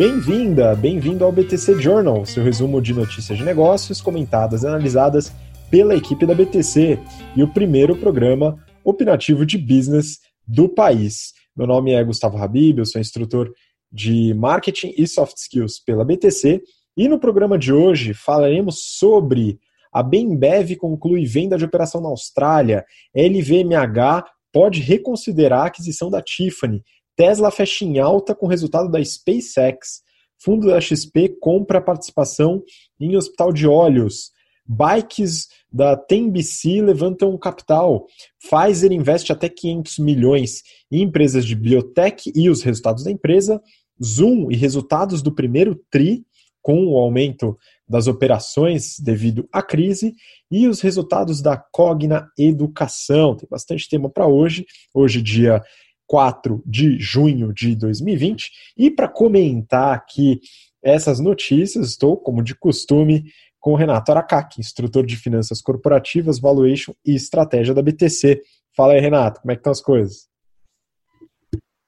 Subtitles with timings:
[0.00, 5.30] Bem-vinda, bem-vindo ao BTC Journal, seu resumo de notícias de negócios comentadas e analisadas
[5.70, 6.98] pela equipe da BTC
[7.36, 10.18] e o primeiro programa opinativo de business
[10.48, 11.34] do país.
[11.54, 13.52] Meu nome é Gustavo Habib, eu sou instrutor
[13.92, 16.62] de marketing e soft skills pela BTC
[16.96, 19.58] e no programa de hoje falaremos sobre
[19.92, 26.82] a Bembev conclui venda de operação na Austrália, LVMH pode reconsiderar a aquisição da Tiffany,
[27.16, 30.02] Tesla fecha em alta com resultado da SpaceX,
[30.42, 32.62] fundo da XP compra participação
[32.98, 34.30] em hospital de olhos,
[34.66, 38.06] bikes da TNBC levantam capital,
[38.40, 43.60] Pfizer investe até 500 milhões em empresas de biotech e os resultados da empresa,
[44.02, 46.24] Zoom e resultados do primeiro TRI,
[46.62, 50.14] com o aumento das operações devido à crise,
[50.50, 53.34] e os resultados da Cogna Educação.
[53.34, 55.62] Tem bastante tema para hoje, hoje, dia
[56.10, 58.50] 4 de junho de 2020.
[58.76, 60.40] E para comentar aqui
[60.82, 63.26] essas notícias, estou, como de costume,
[63.60, 68.42] com o Renato Aracaki, instrutor de finanças corporativas, valuation e estratégia da BTC.
[68.76, 70.28] Fala aí, Renato, como é que estão as coisas?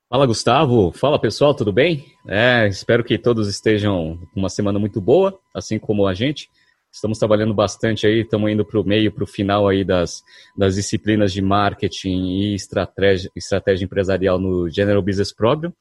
[0.09, 0.93] Fala, Gustavo.
[0.93, 2.05] Fala, pessoal, tudo bem?
[2.29, 6.49] É, espero que todos estejam com uma semana muito boa, assim como a gente.
[6.93, 10.23] Estamos trabalhando bastante aí, estamos indo para o meio, para o final aí das,
[10.55, 15.73] das disciplinas de marketing e estratégia, estratégia empresarial no General Business Program.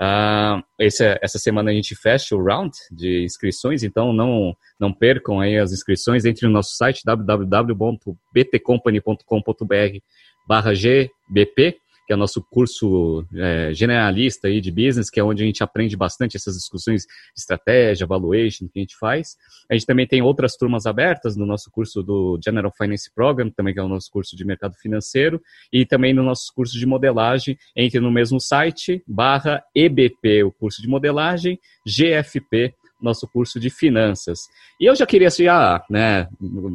[0.00, 5.40] Uh, esse, essa semana a gente fecha o round de inscrições, então não, não percam
[5.40, 6.26] aí as inscrições.
[6.26, 9.98] Entre no nosso site www.btcompany.com.br
[10.46, 11.78] barra GBP
[12.08, 15.62] que é o nosso curso é, generalista aí de business, que é onde a gente
[15.62, 19.36] aprende bastante essas discussões de estratégia, valuation que a gente faz.
[19.70, 23.74] A gente também tem outras turmas abertas no nosso curso do General Finance Program, também
[23.74, 25.38] que é o nosso curso de mercado financeiro,
[25.70, 30.80] e também no nosso curso de modelagem, entre no mesmo site, barra EBP, o curso
[30.80, 34.48] de modelagem, GFP, nosso curso de finanças.
[34.80, 36.28] E eu já queria assim, ah, né,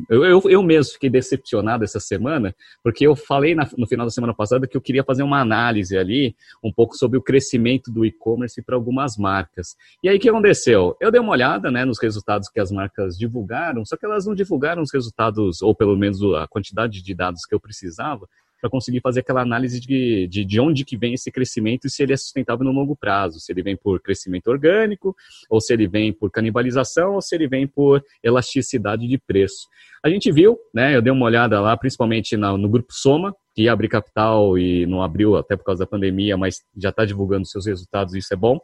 [0.10, 4.12] eu, eu, eu mesmo fiquei decepcionado essa semana, porque eu falei na, no final da
[4.12, 8.06] semana passada que eu queria fazer uma análise ali, um pouco sobre o crescimento do
[8.06, 9.76] e-commerce para algumas marcas.
[10.02, 10.96] E aí o que aconteceu?
[11.00, 14.34] Eu dei uma olhada, né, nos resultados que as marcas divulgaram, só que elas não
[14.34, 18.28] divulgaram os resultados, ou pelo menos a quantidade de dados que eu precisava,
[18.64, 22.02] para conseguir fazer aquela análise de, de, de onde que vem esse crescimento e se
[22.02, 25.14] ele é sustentável no longo prazo, se ele vem por crescimento orgânico,
[25.50, 29.68] ou se ele vem por canibalização, ou se ele vem por elasticidade de preço.
[30.02, 33.64] A gente viu, né, eu dei uma olhada lá, principalmente na, no grupo Soma, que
[33.64, 37.46] ia abrir capital e não abriu até por causa da pandemia, mas já está divulgando
[37.46, 38.62] seus resultados, isso é bom.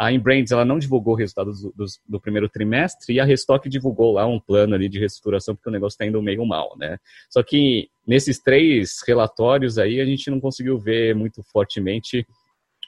[0.00, 4.12] A Inbrands ela não divulgou resultados do, do, do, primeiro trimestre e a Restock divulgou
[4.12, 6.96] lá um plano ali de reestruturação porque o negócio está indo meio mal, né?
[7.28, 12.26] Só que nesses três relatórios aí a gente não conseguiu ver muito fortemente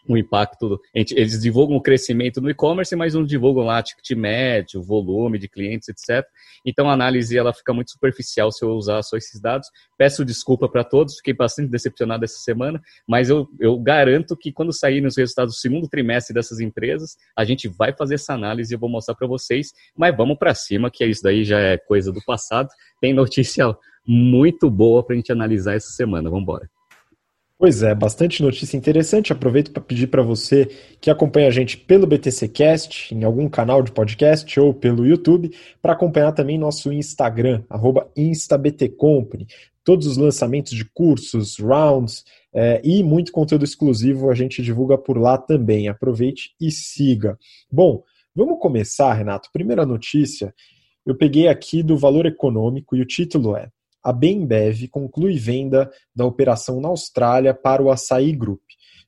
[0.09, 0.81] o impacto.
[0.95, 5.89] Eles divulgam o crescimento no e-commerce, mas não divulgam lá ticket médio, volume de clientes,
[5.89, 6.27] etc.
[6.65, 9.69] Então a análise ela fica muito superficial se eu usar só esses dados.
[9.97, 14.73] Peço desculpa para todos, fiquei bastante decepcionado essa semana, mas eu, eu garanto que quando
[14.73, 18.75] saírem os resultados do segundo trimestre dessas empresas, a gente vai fazer essa análise e
[18.75, 19.73] eu vou mostrar para vocês.
[19.97, 22.69] Mas vamos para cima, que isso daí já é coisa do passado.
[23.01, 23.77] Tem notícia
[24.07, 26.29] muito boa para a gente analisar essa semana.
[26.29, 26.69] Vamos embora.
[27.63, 29.33] Pois é, bastante notícia interessante.
[29.33, 30.67] Aproveito para pedir para você
[31.01, 35.49] que acompanha a gente pelo BTC Cast, em algum canal de podcast ou pelo YouTube,
[35.81, 37.63] para acompanhar também nosso Instagram,
[38.17, 39.47] InstaBTCompany.
[39.85, 45.17] Todos os lançamentos de cursos, rounds é, e muito conteúdo exclusivo a gente divulga por
[45.17, 45.87] lá também.
[45.87, 47.39] Aproveite e siga.
[47.71, 48.03] Bom,
[48.35, 49.51] vamos começar, Renato.
[49.53, 50.53] Primeira notícia,
[51.07, 53.71] eu peguei aqui do Valor Econômico e o título é
[54.03, 58.63] a Bembev conclui venda da operação na Austrália para o Açaí Group.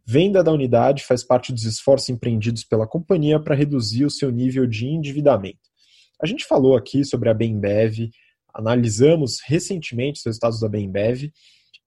[0.07, 4.67] Venda da unidade faz parte dos esforços empreendidos pela companhia para reduzir o seu nível
[4.67, 5.59] de endividamento.
[6.23, 8.11] A gente falou aqui sobre a Bembev,
[8.53, 11.31] analisamos recentemente os resultados da Bembev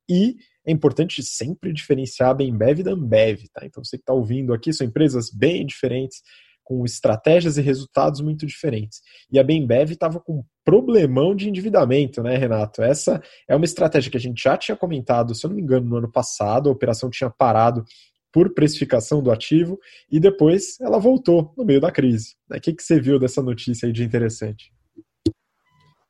[0.09, 0.35] e
[0.65, 3.65] é importante sempre diferenciar a Bembev da Ambev, tá?
[3.65, 6.21] Então você que está ouvindo aqui são empresas bem diferentes,
[6.67, 8.99] com estratégias e resultados muito diferentes.
[9.31, 12.83] E a Bembev estava com um problemão de endividamento, né, Renato?
[12.83, 15.87] Essa é uma estratégia que a gente já tinha comentado, se eu não me engano,
[15.87, 17.85] no ano passado, a operação tinha parado
[18.33, 19.79] por precificação do ativo
[20.11, 22.35] e depois ela voltou no meio da crise.
[22.51, 24.69] O que, que você viu dessa notícia aí de interessante?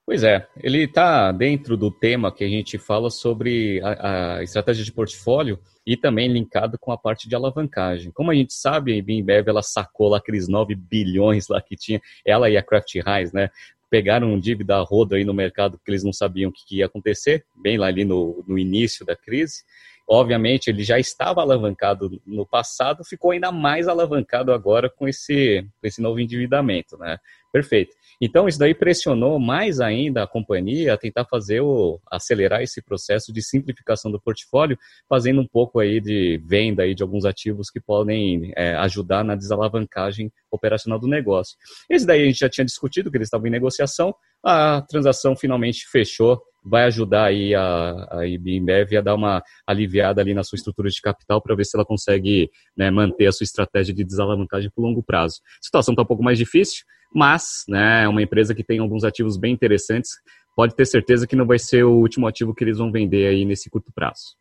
[0.07, 4.85] Pois é, ele está dentro do tema que a gente fala sobre a, a, estratégia
[4.85, 8.09] de portfólio e também linkado com a parte de alavancagem.
[8.11, 11.99] Como a gente sabe, a Bimbev ela sacou lá aqueles 9 bilhões lá que tinha,
[12.25, 13.49] ela e a Kraft Heinz, né?
[13.89, 17.43] Pegaram dívida a roda aí no mercado porque eles não sabiam o que ia acontecer,
[17.61, 19.65] bem lá ali no, no início da crise.
[20.09, 25.85] obviamente ele já estava alavancado no passado, ficou ainda mais alavancado agora com esse, com
[25.85, 27.19] esse novo endividamento, né?
[27.51, 27.95] Perfeito.
[28.19, 33.31] Então, isso daí pressionou mais ainda a companhia a tentar fazer o, acelerar esse processo
[33.31, 34.77] de simplificação do portfólio,
[35.07, 39.35] fazendo um pouco aí de venda aí de alguns ativos que podem é, ajudar na
[39.35, 41.57] desalavancagem operacional do negócio.
[41.89, 44.13] Esse daí a gente já tinha discutido, que eles estavam em negociação,
[44.43, 50.33] a transação finalmente fechou, vai ajudar aí a, a IBMBev a dar uma aliviada ali
[50.33, 53.93] na sua estrutura de capital para ver se ela consegue né, manter a sua estratégia
[53.93, 55.41] de desalavancagem por longo prazo.
[55.61, 59.03] A situação está um pouco mais difícil, mas né, é uma empresa que tem alguns
[59.03, 60.11] ativos bem interessantes.
[60.55, 63.45] Pode ter certeza que não vai ser o último ativo que eles vão vender aí
[63.45, 64.35] nesse curto prazo.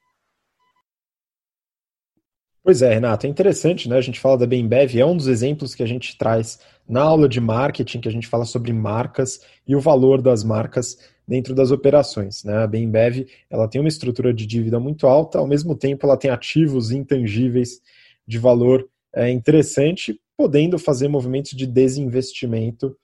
[2.67, 3.97] Pois é, Renato, é interessante, né?
[3.97, 6.59] A gente fala da Bembev, é um dos exemplos que a gente traz
[6.89, 10.99] na aula de marketing, que a gente fala sobre marcas e o valor das marcas
[11.27, 12.45] dentro das operações.
[12.45, 12.57] Né?
[12.57, 16.31] A Bembev ela tem uma estrutura de dívida muito alta, ao mesmo tempo ela tem
[16.31, 17.81] ativos intangíveis
[18.27, 22.97] de valor é, interessante, podendo fazer movimentos de desinvestimento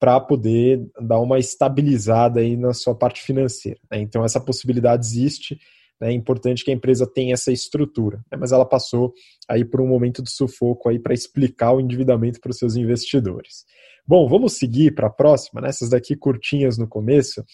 [0.00, 3.78] para poder dar uma estabilizada aí na sua parte financeira.
[3.90, 4.00] Né?
[4.00, 5.58] Então essa possibilidade existe
[6.00, 6.10] né?
[6.10, 8.38] É importante que a empresa tenha essa estrutura, né?
[8.38, 9.12] mas ela passou
[9.48, 13.64] aí por um momento de sufoco aí para explicar o endividamento para os seus investidores.
[14.08, 15.68] Bom, vamos seguir para a próxima, né?
[15.90, 17.44] daqui curtinhas no começo.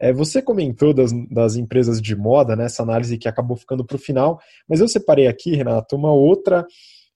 [0.00, 2.68] É, você comentou das, das empresas de moda, né?
[2.78, 4.38] análise que acabou ficando para o final,
[4.68, 6.64] mas eu separei aqui, Renato, uma outra,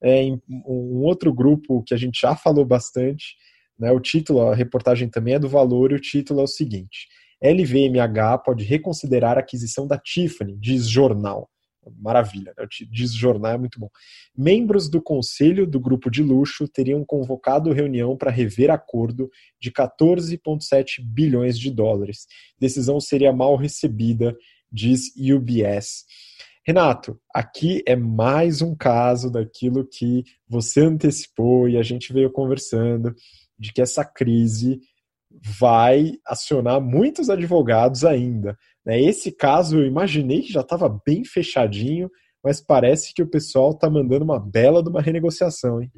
[0.03, 0.25] é,
[0.67, 3.37] um outro grupo que a gente já falou bastante.
[3.79, 3.93] Né?
[3.93, 7.07] O título, a reportagem também é do valor, e o título é o seguinte:
[7.41, 11.49] LVMH pode reconsiderar a aquisição da Tiffany, diz jornal.
[11.99, 12.67] Maravilha, né?
[13.13, 13.89] jornal é muito bom.
[14.37, 21.03] Membros do conselho do grupo de luxo teriam convocado reunião para rever acordo de 14,7
[21.05, 22.27] bilhões de dólares.
[22.59, 24.37] Decisão seria mal recebida,
[24.71, 26.05] diz UBS.
[26.67, 33.15] Renato, aqui é mais um caso daquilo que você antecipou e a gente veio conversando,
[33.59, 34.81] de que essa crise
[35.31, 38.57] vai acionar muitos advogados ainda.
[38.85, 39.01] Né?
[39.01, 42.11] Esse caso eu imaginei que já estava bem fechadinho,
[42.43, 45.91] mas parece que o pessoal está mandando uma bela de uma renegociação, hein?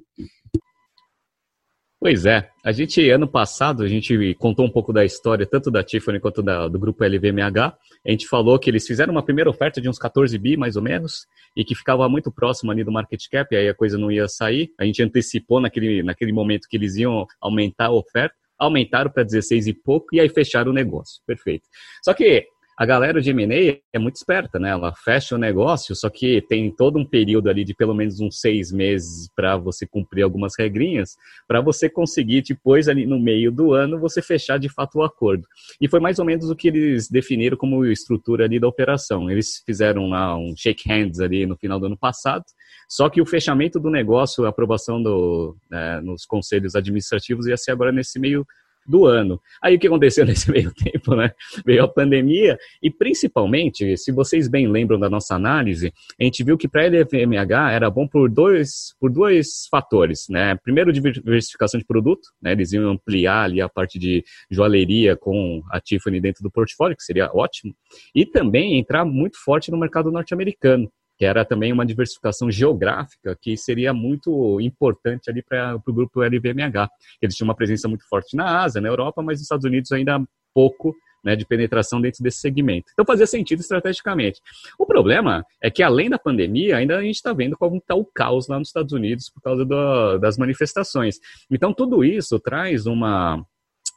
[2.02, 5.84] Pois é, a gente, ano passado, a gente contou um pouco da história, tanto da
[5.84, 7.78] Tiffany quanto da, do grupo LVMH.
[8.04, 10.82] A gente falou que eles fizeram uma primeira oferta de uns 14 bi, mais ou
[10.82, 14.26] menos, e que ficava muito próximo ali do market cap, aí a coisa não ia
[14.26, 14.72] sair.
[14.80, 19.66] A gente antecipou naquele, naquele momento que eles iam aumentar a oferta aumentaram para 16
[19.66, 21.20] e pouco e aí fecharam o negócio.
[21.26, 21.68] Perfeito.
[22.04, 22.46] Só que
[22.82, 24.70] a galera de M&A é muito esperta, né?
[24.70, 28.40] Ela fecha o negócio, só que tem todo um período ali de pelo menos uns
[28.40, 33.72] seis meses para você cumprir algumas regrinhas, para você conseguir depois ali no meio do
[33.72, 35.46] ano você fechar de fato o acordo.
[35.80, 39.30] E foi mais ou menos o que eles definiram como estrutura ali da operação.
[39.30, 42.42] Eles fizeram lá um shake hands ali no final do ano passado,
[42.88, 47.70] só que o fechamento do negócio, a aprovação do, né, nos conselhos administrativos ia ser
[47.70, 48.44] agora nesse meio
[48.86, 49.40] do ano.
[49.62, 51.32] Aí o que aconteceu nesse meio tempo, né?
[51.64, 56.56] Veio a pandemia e principalmente, se vocês bem lembram da nossa análise, a gente viu
[56.56, 60.56] que para a LVMH era bom por dois, por dois fatores, né?
[60.56, 62.52] Primeiro, diversificação de produto, né?
[62.52, 67.04] Eles iam ampliar ali a parte de joalheria com a Tiffany dentro do portfólio, que
[67.04, 67.74] seria ótimo,
[68.14, 70.90] e também entrar muito forte no mercado norte-americano
[71.22, 76.90] que era também uma diversificação geográfica que seria muito importante ali para o grupo LVMH.
[77.22, 80.20] Eles tinham uma presença muito forte na Ásia, na Europa, mas nos Estados Unidos ainda
[80.52, 80.92] pouco
[81.24, 82.90] né, de penetração dentro desse segmento.
[82.92, 84.40] Então fazia sentido estrategicamente.
[84.76, 88.04] O problema é que, além da pandemia, ainda a gente está vendo como está o
[88.04, 91.20] caos lá nos Estados Unidos por causa do, das manifestações.
[91.48, 93.46] Então tudo isso traz uma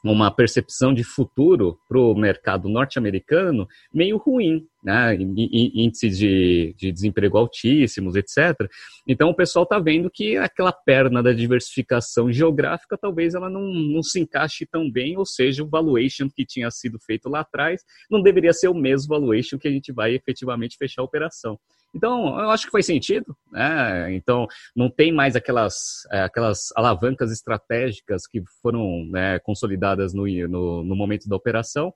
[0.03, 5.17] uma percepção de futuro para o mercado norte-americano meio ruim, né?
[5.19, 8.69] índices de, de, desemprego altíssimos, etc.
[9.07, 14.03] Então o pessoal está vendo que aquela perna da diversificação geográfica talvez ela não, não
[14.03, 18.21] se encaixe tão bem, ou seja, o valuation que tinha sido feito lá atrás não
[18.21, 21.59] deveria ser o mesmo valuation que a gente vai efetivamente fechar a operação.
[21.95, 23.35] Então, eu acho que faz sentido.
[23.49, 24.13] Né?
[24.13, 30.83] Então, não tem mais aquelas, é, aquelas alavancas estratégicas que foram né, consolidadas no, no,
[30.83, 31.93] no, momento da operação.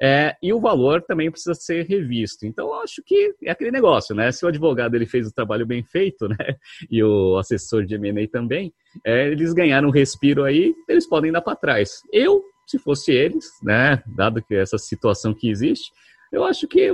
[0.00, 2.46] É, e o valor também precisa ser revisto.
[2.46, 4.30] Então, acho que é aquele negócio, né?
[4.30, 6.36] Se o advogado ele fez o trabalho bem feito, né?
[6.90, 8.72] E o assessor de M&A também,
[9.04, 12.02] é, eles ganharam um respiro aí, eles podem dar para trás.
[12.12, 14.02] Eu, se fosse eles, né?
[14.06, 15.90] Dado que essa situação que existe,
[16.32, 16.92] eu acho que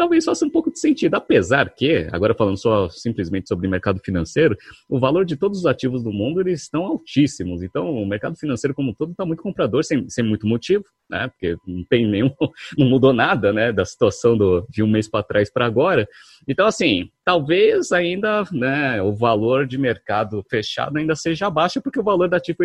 [0.00, 1.14] talvez faça um pouco de sentido.
[1.14, 4.56] Apesar que, agora falando só simplesmente sobre mercado financeiro,
[4.88, 7.62] o valor de todos os ativos do mundo eles estão altíssimos.
[7.62, 11.28] Então, o mercado financeiro como um todo está muito comprador, sem, sem muito motivo, né?
[11.28, 12.30] Porque não tem nenhum,
[12.78, 13.74] não mudou nada, né?
[13.74, 16.08] Da situação do, de um mês para trás para agora.
[16.48, 22.04] Então, assim, talvez ainda né, o valor de mercado fechado ainda seja baixo, porque o
[22.04, 22.58] valor da ativo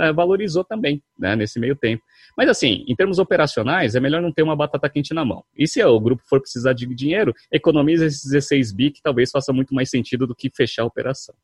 [0.00, 2.02] é, valorizou também, né, nesse meio tempo.
[2.36, 5.44] Mas, assim, em termos operacionais, é melhor não ter uma batata quente na mão.
[5.56, 9.52] E se o grupo for precisar de dinheiro, economiza esses 16 bi, que talvez faça
[9.52, 11.34] muito mais sentido do que fechar a operação.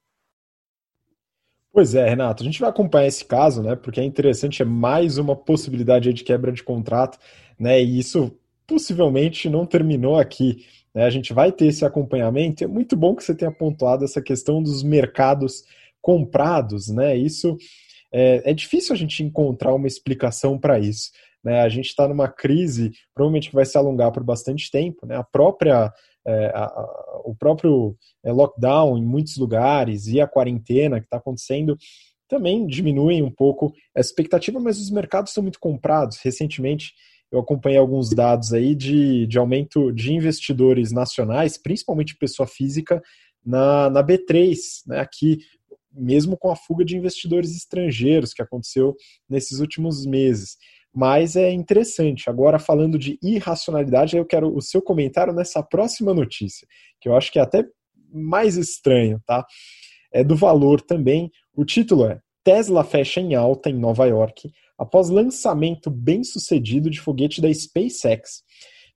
[1.72, 3.76] Pois é, Renato, a gente vai acompanhar esse caso, né?
[3.76, 7.18] Porque é interessante, é mais uma possibilidade de quebra de contrato,
[7.58, 7.80] né?
[7.80, 10.66] E isso possivelmente não terminou aqui.
[10.98, 11.04] Né?
[11.04, 12.64] A gente vai ter esse acompanhamento.
[12.64, 15.62] É muito bom que você tenha pontuado essa questão dos mercados
[16.02, 17.16] comprados, né?
[17.16, 17.56] Isso
[18.12, 21.12] é, é difícil a gente encontrar uma explicação para isso.
[21.44, 21.60] Né?
[21.60, 25.06] A gente está numa crise, provavelmente que vai se alongar por bastante tempo.
[25.06, 25.14] Né?
[25.14, 25.92] A própria
[26.26, 31.18] é, a, a, o próprio é, lockdown em muitos lugares e a quarentena que está
[31.18, 31.78] acontecendo
[32.26, 36.18] também diminuem um pouco a expectativa, mas os mercados são muito comprados.
[36.24, 36.92] Recentemente,
[37.30, 43.02] eu acompanhei alguns dados aí de, de aumento de investidores nacionais, principalmente pessoa física,
[43.44, 44.56] na, na B3,
[44.86, 45.38] né, aqui,
[45.92, 48.94] mesmo com a fuga de investidores estrangeiros que aconteceu
[49.28, 50.56] nesses últimos meses.
[50.94, 52.30] Mas é interessante.
[52.30, 56.66] Agora, falando de irracionalidade, eu quero o seu comentário nessa próxima notícia,
[57.00, 57.64] que eu acho que é até
[58.10, 59.44] mais estranho, tá?
[60.12, 61.30] É do valor também.
[61.54, 66.98] O título é Tesla fecha em alta em Nova York após lançamento bem sucedido de
[66.98, 68.42] foguete da SpaceX.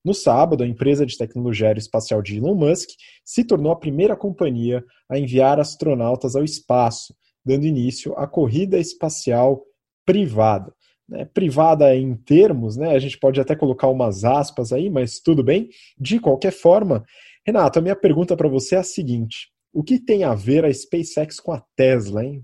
[0.02, 2.88] No sábado, a empresa de tecnologia aeroespacial de Elon Musk
[3.22, 9.62] se tornou a primeira companhia a enviar astronautas ao espaço, dando início à corrida espacial
[10.06, 10.72] privada
[11.06, 12.96] né, privada em termos, né?
[12.96, 15.68] A gente pode até colocar umas aspas aí, mas tudo bem.
[15.98, 17.04] De qualquer forma,
[17.46, 20.72] Renato, a minha pergunta para você é a seguinte: o que tem a ver a
[20.72, 22.42] SpaceX com a Tesla, hein?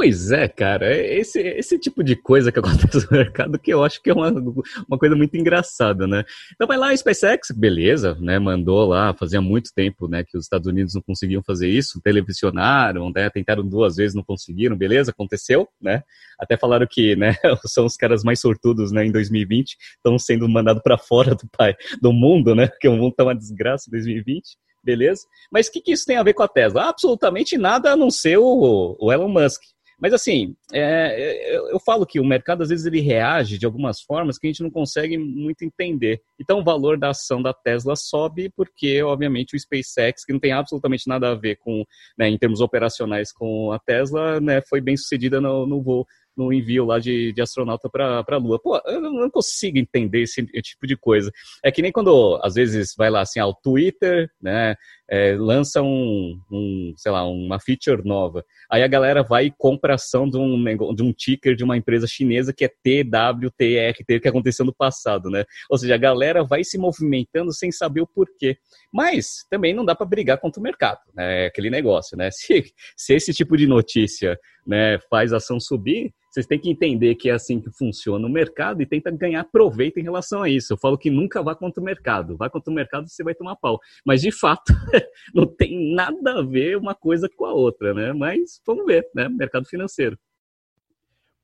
[0.00, 3.82] Pois é, cara, é esse, esse tipo de coisa que acontece no mercado que eu
[3.82, 6.24] acho que é uma, uma coisa muito engraçada, né?
[6.54, 8.38] Então vai lá a SpaceX, beleza, né?
[8.38, 13.10] Mandou lá, fazia muito tempo, né, que os Estados Unidos não conseguiam fazer isso, televisionaram,
[13.12, 13.28] né?
[13.28, 16.04] Tentaram duas vezes, não conseguiram, beleza, aconteceu, né?
[16.38, 17.34] Até falaram que, né,
[17.66, 21.74] são os caras mais sortudos, né, em 2020, estão sendo mandados para fora do pai,
[22.00, 22.68] do mundo, né?
[22.68, 25.26] Porque o mundo tá uma desgraça em 2020 beleza?
[25.52, 26.88] Mas o que, que, isso tem a ver com a Tesla?
[26.88, 29.60] Absolutamente nada a não ser o, o Elon Musk.
[30.00, 34.00] Mas assim, é, eu, eu, falo que o mercado às vezes ele reage de algumas
[34.00, 36.20] formas que a gente não consegue muito entender.
[36.38, 40.52] Então o valor da ação da Tesla sobe porque, obviamente, o SpaceX, que não tem
[40.52, 41.84] absolutamente nada a ver com,
[42.16, 46.06] né, em termos operacionais com a Tesla, né, foi bem sucedida no, no voo
[46.38, 48.60] no envio lá de, de astronauta para a Lua.
[48.60, 51.32] Pô, eu não consigo entender esse, tipo de coisa.
[51.64, 54.76] É que nem quando, às vezes, vai lá assim, ao Twitter, né,
[55.10, 58.44] é, lança um, um, sei lá, uma feature nova.
[58.70, 62.06] Aí a galera vai e compra ação de um, de um ticker de uma empresa
[62.06, 65.44] chinesa que é TWTR, que aconteceu no passado, né?
[65.70, 68.58] Ou seja, a galera vai se movimentando sem saber o porquê.
[68.92, 71.44] Mas também não dá para brigar contra o mercado, né?
[71.44, 72.30] É aquele negócio, né?
[72.38, 77.14] Se, se esse tipo de notícia né, faz a ação subir, vocês têm que entender
[77.14, 80.72] que é assim que funciona o mercado e tenta ganhar proveito em relação a isso.
[80.72, 82.36] Eu falo que nunca vá contra o mercado.
[82.36, 83.78] Vai contra o mercado, você vai tomar pau.
[84.04, 84.72] Mas, de fato,
[85.34, 88.12] não tem nada a ver uma coisa com a outra, né?
[88.12, 89.28] Mas vamos ver, né?
[89.28, 90.18] Mercado financeiro.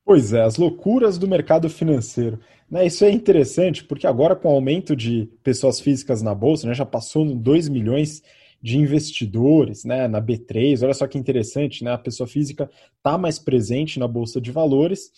[0.05, 2.39] Pois é, as loucuras do mercado financeiro.
[2.69, 6.75] Né, isso é interessante, porque agora com o aumento de pessoas físicas na Bolsa, né,
[6.75, 8.21] já passou 2 milhões
[8.65, 10.81] de investidores né, na B3.
[10.81, 11.91] Olha só que interessante, né?
[11.91, 12.67] A pessoa física
[12.97, 15.11] está mais presente na Bolsa de Valores,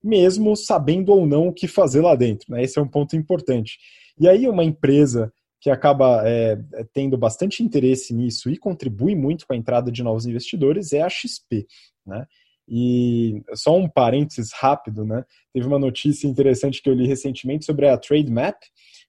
[0.00, 2.52] mesmo sabendo ou não o que fazer lá dentro.
[2.52, 2.62] Né?
[2.62, 3.80] Esse é um ponto importante.
[4.20, 6.56] E aí, uma empresa que acaba é,
[6.92, 11.10] tendo bastante interesse nisso e contribui muito com a entrada de novos investidores é a
[11.10, 11.66] XP.
[12.06, 12.24] Né?
[12.68, 15.24] E só um parênteses rápido, né?
[15.52, 18.56] Teve uma notícia interessante que eu li recentemente sobre a Trademap,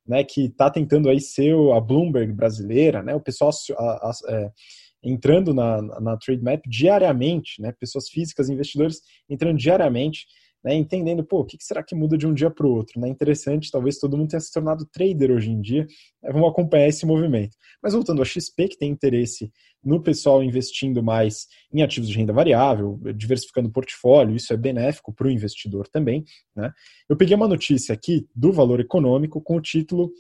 [0.06, 4.52] né, que está tentando aí ser a Bloomberg brasileira, né, o pessoal a, a, é,
[5.04, 10.26] entrando na, na Trademap diariamente, né, pessoas físicas, investidores entrando diariamente,
[10.64, 13.00] né, entendendo, pô, o que será que muda de um dia para o outro?
[13.00, 13.10] Né?
[13.10, 15.86] Interessante, talvez todo mundo tenha se tornado trader hoje em dia,
[16.22, 17.56] né, vamos acompanhar esse movimento.
[17.82, 19.52] Mas voltando à XP, que tem interesse
[19.84, 25.14] no pessoal investindo mais em ativos de renda variável, diversificando o portfólio, isso é benéfico
[25.14, 26.24] para o investidor também.
[26.56, 26.72] Né?
[27.10, 30.12] Eu peguei uma notícia aqui do Valor Econômico com o título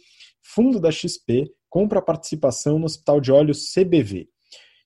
[0.42, 4.30] Fundo da XP compra participação no Hospital de Olhos CBV.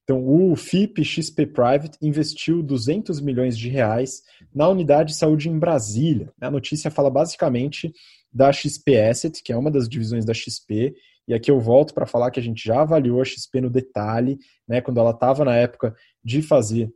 [0.09, 4.23] Então, o FIP XP Private investiu 200 milhões de reais
[4.55, 6.31] na unidade de saúde em Brasília.
[6.39, 7.91] A notícia fala basicamente
[8.31, 10.95] da XP Asset, que é uma das divisões da XP,
[11.27, 14.39] e aqui eu volto para falar que a gente já avaliou a XP no detalhe,
[14.65, 16.89] né, quando ela estava na época de fazer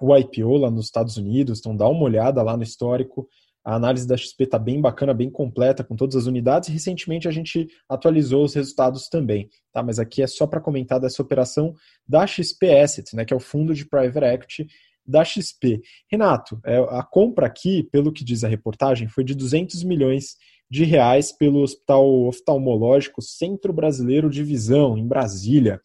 [0.00, 3.28] o IPO lá nos Estados Unidos, então dá uma olhada lá no histórico.
[3.64, 6.68] A análise da XP está bem bacana, bem completa, com todas as unidades.
[6.68, 9.48] E recentemente a gente atualizou os resultados também.
[9.72, 9.82] Tá?
[9.82, 11.74] Mas aqui é só para comentar dessa operação
[12.06, 14.66] da XP Asset, né, que é o fundo de private equity
[15.06, 15.80] da XP.
[16.10, 20.36] Renato, é, a compra aqui, pelo que diz a reportagem, foi de 200 milhões
[20.70, 25.80] de reais pelo Hospital Oftalmológico Centro Brasileiro de Visão, em Brasília.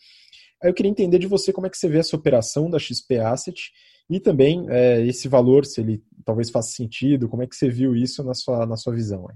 [0.64, 3.20] Aí eu queria entender de você como é que você vê essa operação da XP
[3.20, 3.72] Asset
[4.10, 7.96] e também é, esse valor, se ele talvez faça sentido, como é que você viu
[7.96, 9.28] isso na sua, na sua visão?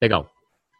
[0.00, 0.30] Legal.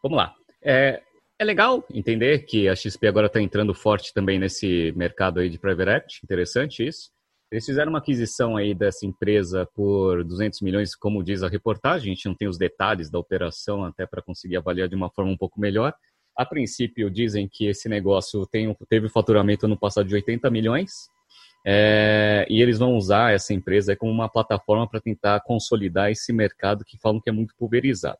[0.01, 0.35] Vamos lá.
[0.63, 1.01] É,
[1.39, 5.59] é legal entender que a XP agora está entrando forte também nesse mercado aí de
[5.59, 7.11] private equity, interessante isso.
[7.51, 12.15] Eles fizeram uma aquisição aí dessa empresa por 200 milhões, como diz a reportagem, a
[12.15, 15.37] gente não tem os detalhes da operação até para conseguir avaliar de uma forma um
[15.37, 15.93] pouco melhor.
[16.35, 21.07] A princípio, dizem que esse negócio tem, teve faturamento no passado de 80 milhões,
[21.69, 26.85] é, e eles vão usar essa empresa como uma plataforma para tentar consolidar esse mercado
[26.85, 28.19] que falam que é muito pulverizado.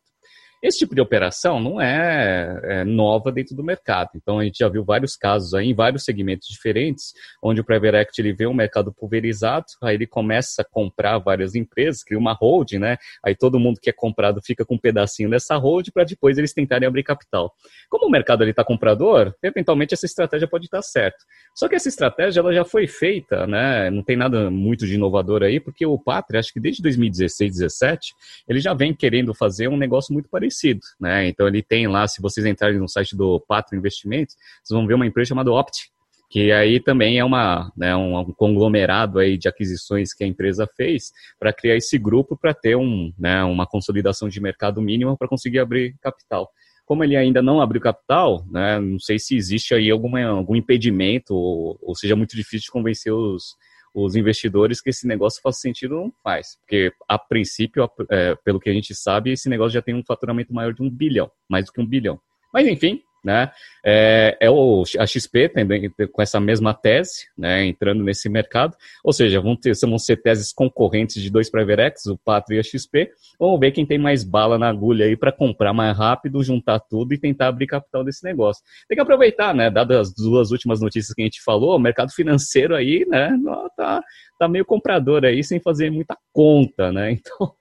[0.62, 4.10] Esse tipo de operação não é, é, nova dentro do mercado.
[4.16, 7.12] Então, a gente já viu vários casos aí, em vários segmentos diferentes,
[7.42, 11.54] onde o Private Equity ele vê um mercado pulverizado, aí ele começa a comprar várias
[11.54, 12.96] empresas, cria uma hold, né?
[13.24, 16.52] Aí todo mundo que é comprado fica com um pedacinho dessa hold para depois eles
[16.52, 17.52] tentarem abrir capital.
[17.88, 21.18] Como o mercado está comprador, eventualmente essa estratégia pode estar certa.
[21.54, 23.90] Só que essa estratégia ela já foi feita, né?
[23.90, 28.14] Não tem nada muito de inovador aí, porque o Pátria, acho que desde 2016, 2017,
[28.48, 31.28] ele já vem querendo fazer um negócio muito parecido conhecido, né?
[31.28, 34.94] Então ele tem lá, se vocês entrarem no site do Patro Investimentos, vocês vão ver
[34.94, 35.90] uma empresa chamada Opt,
[36.30, 40.68] que aí também é uma, né, um, um, conglomerado aí de aquisições que a empresa
[40.76, 45.28] fez para criar esse grupo para ter um, né, uma consolidação de mercado mínima para
[45.28, 46.50] conseguir abrir capital.
[46.84, 51.34] Como ele ainda não abriu capital, né, não sei se existe aí alguma, algum impedimento
[51.34, 53.56] ou, ou seja muito difícil de convencer os,
[53.94, 56.56] os investidores que esse negócio faça sentido não faz.
[56.60, 60.52] Porque, a princípio, é, pelo que a gente sabe, esse negócio já tem um faturamento
[60.52, 62.20] maior de um bilhão, mais do que um bilhão.
[62.52, 63.50] Mas, enfim, né?
[63.84, 69.12] É, é o, a XP também com essa mesma tese, né, entrando nesse mercado, ou
[69.12, 73.10] seja, vão, ter, vão ser teses concorrentes de dois Privatex, o Patria e a XP,
[73.38, 77.14] vamos ver quem tem mais bala na agulha aí para comprar mais rápido, juntar tudo
[77.14, 78.62] e tentar abrir capital desse negócio.
[78.88, 82.10] Tem que aproveitar, né, dadas as duas últimas notícias que a gente falou, o mercado
[82.12, 83.30] financeiro aí, né,
[83.76, 84.02] tá,
[84.38, 87.52] tá meio comprador aí, sem fazer muita conta, né, então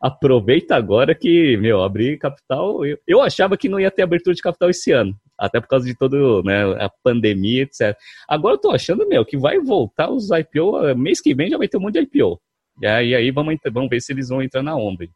[0.00, 4.42] aproveita agora que, meu, abrir capital, eu, eu achava que não ia ter abertura de
[4.42, 7.96] capital esse ano, até por causa de todo, né, a pandemia, etc.
[8.28, 11.66] Agora eu tô achando, meu, que vai voltar os IPO, mês que vem já vai
[11.66, 12.40] ter um monte de IPO.
[12.82, 15.06] E aí vamos, vamos ver se eles vão entrar na onda.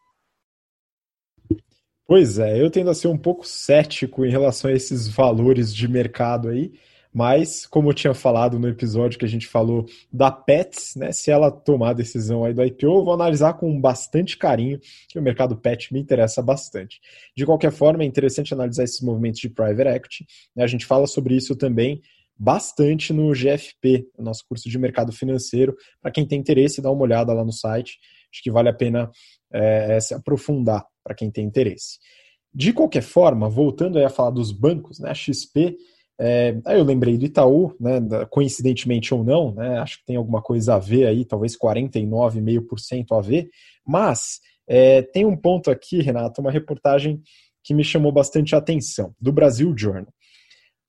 [2.06, 5.88] Pois é, eu tendo a ser um pouco cético em relação a esses valores de
[5.88, 6.72] mercado aí,
[7.14, 11.30] mas, como eu tinha falado no episódio que a gente falou da Pets, né, se
[11.30, 15.22] ela tomar a decisão aí do IPO, eu vou analisar com bastante carinho, que o
[15.22, 17.00] mercado pet me interessa bastante.
[17.36, 20.26] De qualquer forma, é interessante analisar esses movimentos de private equity.
[20.56, 22.02] Né, a gente fala sobre isso também
[22.36, 25.76] bastante no GFP, nosso curso de mercado financeiro.
[26.02, 28.00] Para quem tem interesse, dá uma olhada lá no site.
[28.32, 29.08] Acho que vale a pena
[29.52, 32.00] é, se aprofundar para quem tem interesse.
[32.52, 35.76] De qualquer forma, voltando a falar dos bancos, né, a XP
[36.20, 38.00] é, aí eu lembrei do Itaú, né,
[38.30, 43.20] coincidentemente ou não, né, acho que tem alguma coisa a ver aí, talvez 49,5% a
[43.20, 43.48] ver,
[43.86, 47.20] mas é, tem um ponto aqui, Renato, uma reportagem
[47.62, 50.12] que me chamou bastante a atenção, do Brasil Journal.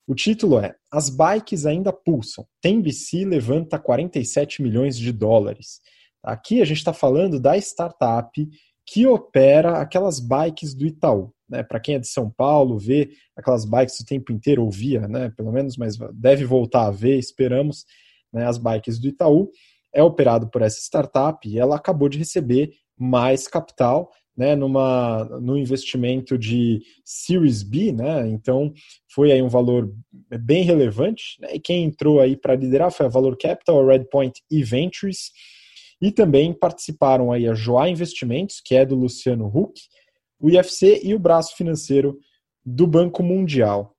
[0.06, 2.46] O título é As bikes ainda pulsam.
[2.60, 5.80] TemBC levanta 47 milhões de dólares.
[6.22, 8.48] Aqui a gente está falando da startup
[8.86, 11.32] que opera aquelas bikes do Itaú.
[11.48, 11.62] Né?
[11.62, 15.30] Para quem é de São Paulo, vê aquelas bikes o tempo inteiro, ouvia, né?
[15.36, 17.84] pelo menos, mas deve voltar a ver, esperamos,
[18.32, 18.46] né?
[18.46, 19.50] as bikes do Itaú.
[19.92, 25.56] É operado por essa startup e ela acabou de receber mais capital né, numa, no
[25.56, 28.72] investimento de Series B, né, então
[29.08, 29.90] foi aí um valor
[30.40, 34.42] bem relevante, né, e quem entrou aí para liderar foi a Valor Capital, a Redpoint
[34.50, 35.30] e Ventures,
[36.00, 39.80] e também participaram aí a Joá Investimentos, que é do Luciano Huck,
[40.46, 42.20] o IFC e o braço financeiro
[42.64, 43.96] do Banco Mundial.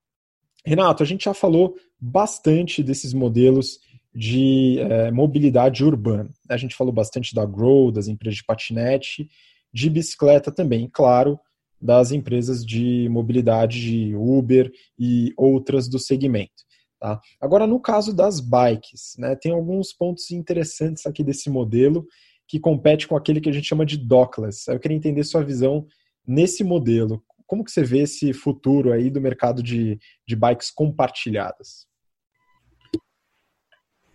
[0.65, 3.79] Renato, a gente já falou bastante desses modelos
[4.15, 6.29] de é, mobilidade urbana.
[6.49, 9.29] A gente falou bastante da Grow, das empresas de patinete,
[9.73, 11.37] de bicicleta também, claro,
[11.81, 16.63] das empresas de mobilidade de Uber e outras do segmento.
[16.97, 17.19] Tá?
[17.41, 22.07] Agora, no caso das bikes, né, tem alguns pontos interessantes aqui desse modelo
[22.47, 24.69] que compete com aquele que a gente chama de dockless.
[24.69, 25.85] Eu queria entender sua visão
[26.27, 27.23] nesse modelo.
[27.45, 31.87] Como que você vê esse futuro aí do mercado de, de bikes compartilhadas?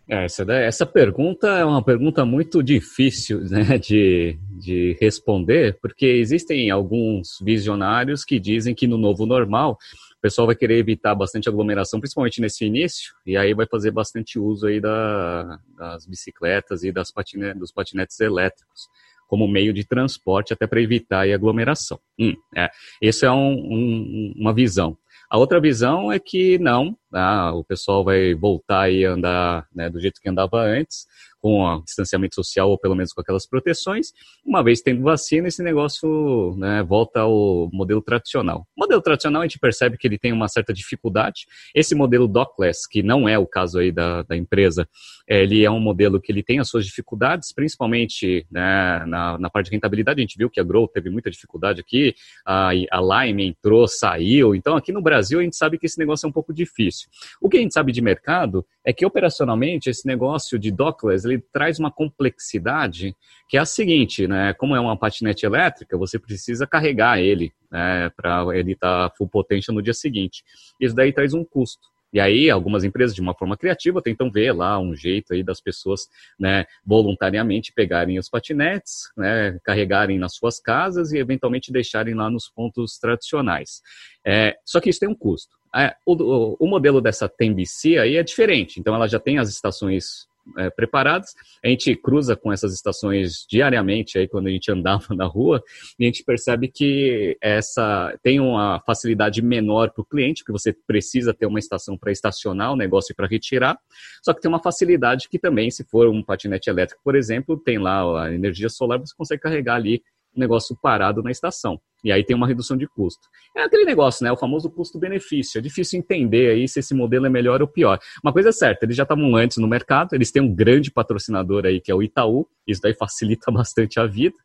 [0.09, 6.71] É, essa, essa pergunta é uma pergunta muito difícil né, de, de responder, porque existem
[6.71, 9.79] alguns visionários que dizem que no novo normal
[10.19, 14.39] o pessoal vai querer evitar bastante aglomeração, principalmente nesse início, e aí vai fazer bastante
[14.39, 18.89] uso aí da, das bicicletas e das patine, dos patinetes elétricos
[19.33, 21.99] como meio de transporte até para evitar a aglomeração.
[22.21, 22.69] Hum, é,
[23.03, 24.95] essa é um, um, uma visão.
[25.31, 29.99] A outra visão é que não, ah, o pessoal vai voltar e andar né, do
[29.99, 31.07] jeito que andava antes,
[31.43, 34.13] com o distanciamento social ou pelo menos com aquelas proteções.
[34.47, 38.65] Uma vez tendo vacina, esse negócio né, volta ao modelo tradicional.
[38.77, 41.47] O modelo tradicional a gente percebe que ele tem uma certa dificuldade.
[41.75, 44.89] Esse modelo dockless, que não é o caso aí da, da empresa,
[45.29, 49.51] é, ele é um modelo que ele tem as suas dificuldades, principalmente né, na, na
[49.51, 50.21] parte de rentabilidade.
[50.21, 52.15] A gente viu que a Grow teve muita dificuldade aqui,
[52.47, 54.55] a, a Lime entrou, saiu.
[54.55, 57.09] Então aqui no Brasil a gente sabe que esse negócio é um pouco difícil.
[57.41, 61.45] O que a gente sabe de mercado é que operacionalmente esse negócio de dockless ele
[61.53, 63.15] traz uma complexidade
[63.49, 64.55] que é a seguinte, né?
[64.55, 69.29] Como é uma patinete elétrica, você precisa carregar ele né, para ele estar tá full
[69.29, 70.43] potential no dia seguinte.
[70.81, 71.93] Isso daí traz um custo.
[72.13, 75.63] E aí, algumas empresas, de uma forma criativa, tentam ver lá um jeito aí das
[75.63, 82.29] pessoas, né, voluntariamente pegarem os patinetes, né, carregarem nas suas casas e eventualmente deixarem lá
[82.29, 83.81] nos pontos tradicionais.
[84.27, 85.57] É, só que isso tem um custo.
[85.75, 88.79] É, o, o, modelo dessa TMBC aí é diferente.
[88.79, 91.31] Então, ela já tem as estações é, preparadas.
[91.65, 95.63] A gente cruza com essas estações diariamente aí quando a gente andava na rua
[95.99, 100.73] e a gente percebe que essa tem uma facilidade menor para o cliente, porque você
[100.87, 103.79] precisa ter uma estação para estacionar o negócio e para retirar.
[104.23, 107.79] Só que tem uma facilidade que também, se for um patinete elétrico, por exemplo, tem
[107.79, 110.03] lá a energia solar, você consegue carregar ali
[110.35, 111.81] negócio parado na estação.
[112.05, 113.29] E aí tem uma redução de custo.
[113.57, 114.33] É aquele negócio, né?
[114.33, 115.59] O famoso custo-benefício.
[115.59, 117.99] É difícil entender aí se esse modelo é melhor ou pior.
[118.23, 121.65] Uma coisa é certa, eles já estavam antes no mercado, eles têm um grande patrocinador
[121.65, 122.47] aí, que é o Itaú.
[122.67, 124.37] Isso daí facilita bastante a vida.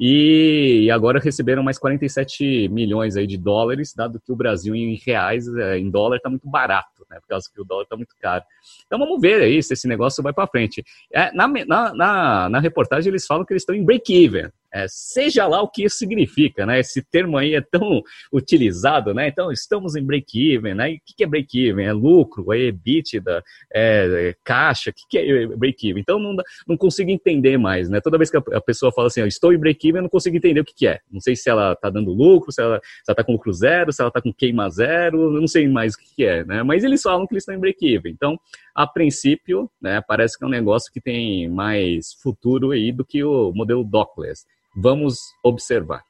[0.00, 5.46] E agora receberam mais 47 milhões aí de dólares, dado que o Brasil em reais,
[5.48, 7.18] é, em dólar, está muito barato, né?
[7.20, 8.42] Por causa que o dólar está muito caro.
[8.84, 10.84] Então vamos ver aí se esse negócio vai para frente.
[11.12, 14.50] É, na, na, na, na reportagem eles falam que eles estão em break-even.
[14.76, 16.80] É, seja lá o que isso significa, né?
[16.80, 19.26] Esse termo aí é tão utilizado, né?
[19.26, 20.92] Então, estamos em break-even, né?
[20.92, 21.86] E o que é break-even?
[21.86, 26.02] É lucro, é EBITDA, é, é caixa, o que é break-even?
[26.02, 26.36] Então, não,
[26.68, 28.02] não consigo entender mais, né?
[28.02, 30.64] Toda vez que a pessoa fala assim, estou em break-even, eu não consigo entender o
[30.64, 31.00] que é.
[31.10, 34.08] Não sei se ela está dando lucro, se ela está com lucro zero, se ela
[34.08, 36.62] está com queima zero, não sei mais o que é, né?
[36.62, 38.12] Mas eles falam que eles estão em break-even.
[38.12, 38.38] Então,
[38.74, 43.24] a princípio, né, parece que é um negócio que tem mais futuro aí do que
[43.24, 44.44] o modelo dockless.
[44.76, 46.02] Vamos observar.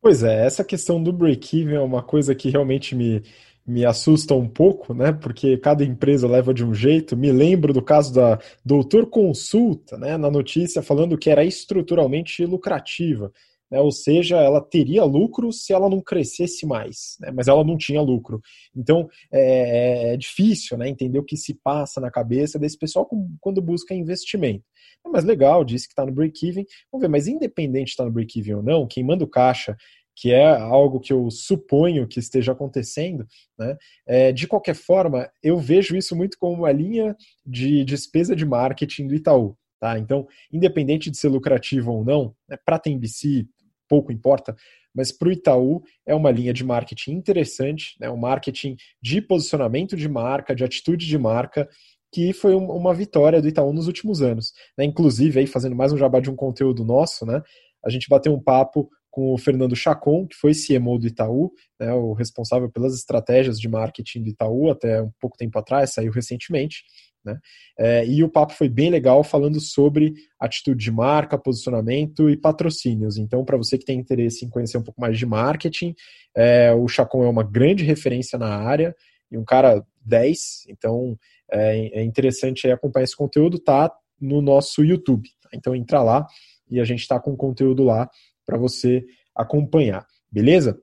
[0.00, 3.22] Pois é, essa questão do break-even é uma coisa que realmente me,
[3.66, 5.12] me assusta um pouco, né?
[5.12, 7.16] Porque cada empresa leva de um jeito.
[7.16, 10.16] Me lembro do caso da Doutor Consulta, né?
[10.16, 13.32] Na notícia falando que era estruturalmente lucrativa.
[13.70, 17.76] Né, ou seja, ela teria lucro se ela não crescesse mais, né, mas ela não
[17.76, 18.40] tinha lucro.
[18.74, 23.06] Então é, é, difícil né, entender o que se passa na cabeça desse pessoal
[23.40, 24.64] quando busca investimento.
[25.08, 26.64] É mais legal, disse que está no break-even.
[26.92, 29.76] Vamos ver, mas independente de estar tá no break-even ou não, quem manda o caixa,
[30.14, 33.76] que é algo que eu suponho que esteja acontecendo, né?
[34.06, 37.16] É, de qualquer forma, eu vejo isso muito como uma linha
[37.46, 39.56] de despesa de marketing do Itaú.
[39.80, 39.96] Tá?
[39.96, 43.46] Então, independente de ser lucrativo ou não, né, para a TMBC
[43.88, 44.56] pouco importa,
[44.92, 49.96] mas para o Itaú é uma linha de marketing interessante, né, um marketing de posicionamento
[49.96, 51.68] de marca, de atitude de marca,
[52.12, 54.52] que foi uma vitória do Itaú nos últimos anos.
[54.76, 54.84] Né?
[54.84, 57.42] Inclusive, aí fazendo mais um jabá de um conteúdo nosso, né?
[57.84, 61.92] a gente bateu um papo com o Fernando Chacon, que foi CMO do Itaú, né,
[61.92, 66.84] o responsável pelas estratégias de marketing do Itaú até um pouco tempo atrás, saiu recentemente.
[67.24, 67.36] Né?
[67.78, 73.18] É, e o papo foi bem legal falando sobre atitude de marca, posicionamento e patrocínios.
[73.18, 75.94] Então, para você que tem interesse em conhecer um pouco mais de marketing,
[76.36, 78.94] é, o Chacon é uma grande referência na área
[79.30, 81.18] e um cara 10, então
[81.52, 85.28] é, é interessante acompanhar esse conteúdo, tá no nosso YouTube.
[85.42, 85.50] Tá?
[85.54, 86.26] Então entra lá
[86.70, 88.08] e a gente está com conteúdo lá
[88.46, 90.78] para você acompanhar, beleza?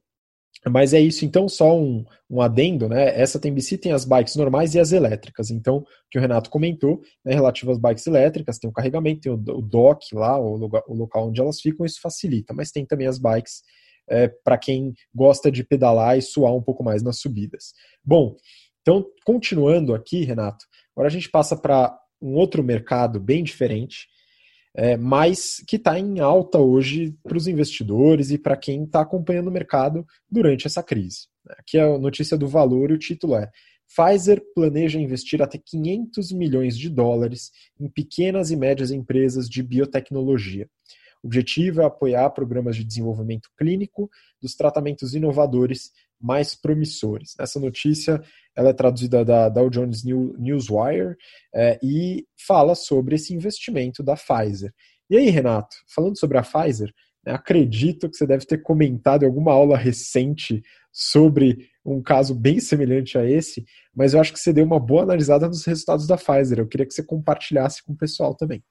[0.67, 3.19] Mas é isso, então, só um, um adendo, né?
[3.19, 5.51] Essa TMBC tem as bikes normais e as elétricas.
[5.51, 9.31] Então, o que o Renato comentou, né, relativo às bikes elétricas, tem o carregamento, tem
[9.31, 10.55] o, o dock lá, o,
[10.87, 12.51] o, local onde elas ficam, isso facilita.
[12.51, 13.61] Mas tem também as bikes
[14.09, 17.73] é, para quem gosta de pedalar e suar um pouco mais nas subidas.
[18.03, 18.35] Bom,
[18.85, 20.63] Então, continuando aqui, Renato,
[20.95, 24.07] agora a gente passa para um outro mercado bem diferente,
[24.75, 29.47] é, mas que está em alta hoje para os investidores e para quem está acompanhando
[29.47, 31.21] o mercado durante essa crise.
[31.57, 33.49] Aqui é a notícia do valor e o título é
[33.87, 40.69] Pfizer planeja investir até 500 milhões de dólares em pequenas e médias empresas de biotecnologia.
[41.23, 45.91] O objetivo é apoiar programas de desenvolvimento clínico dos tratamentos inovadores
[46.25, 47.35] mais promissores.
[47.39, 48.19] Essa notícia
[48.55, 51.15] ela é traduzida da Dow Jones Newswire
[51.53, 54.73] é, e fala sobre esse investimento da Pfizer.
[55.09, 56.91] E aí, Renato, falando sobre a Pfizer,
[57.23, 62.59] né, acredito que você deve ter comentado em alguma aula recente sobre um caso bem
[62.59, 66.17] semelhante a esse, mas eu acho que você deu uma boa analisada nos resultados da
[66.17, 66.57] Pfizer.
[66.57, 68.63] Eu queria que você compartilhasse com o pessoal também.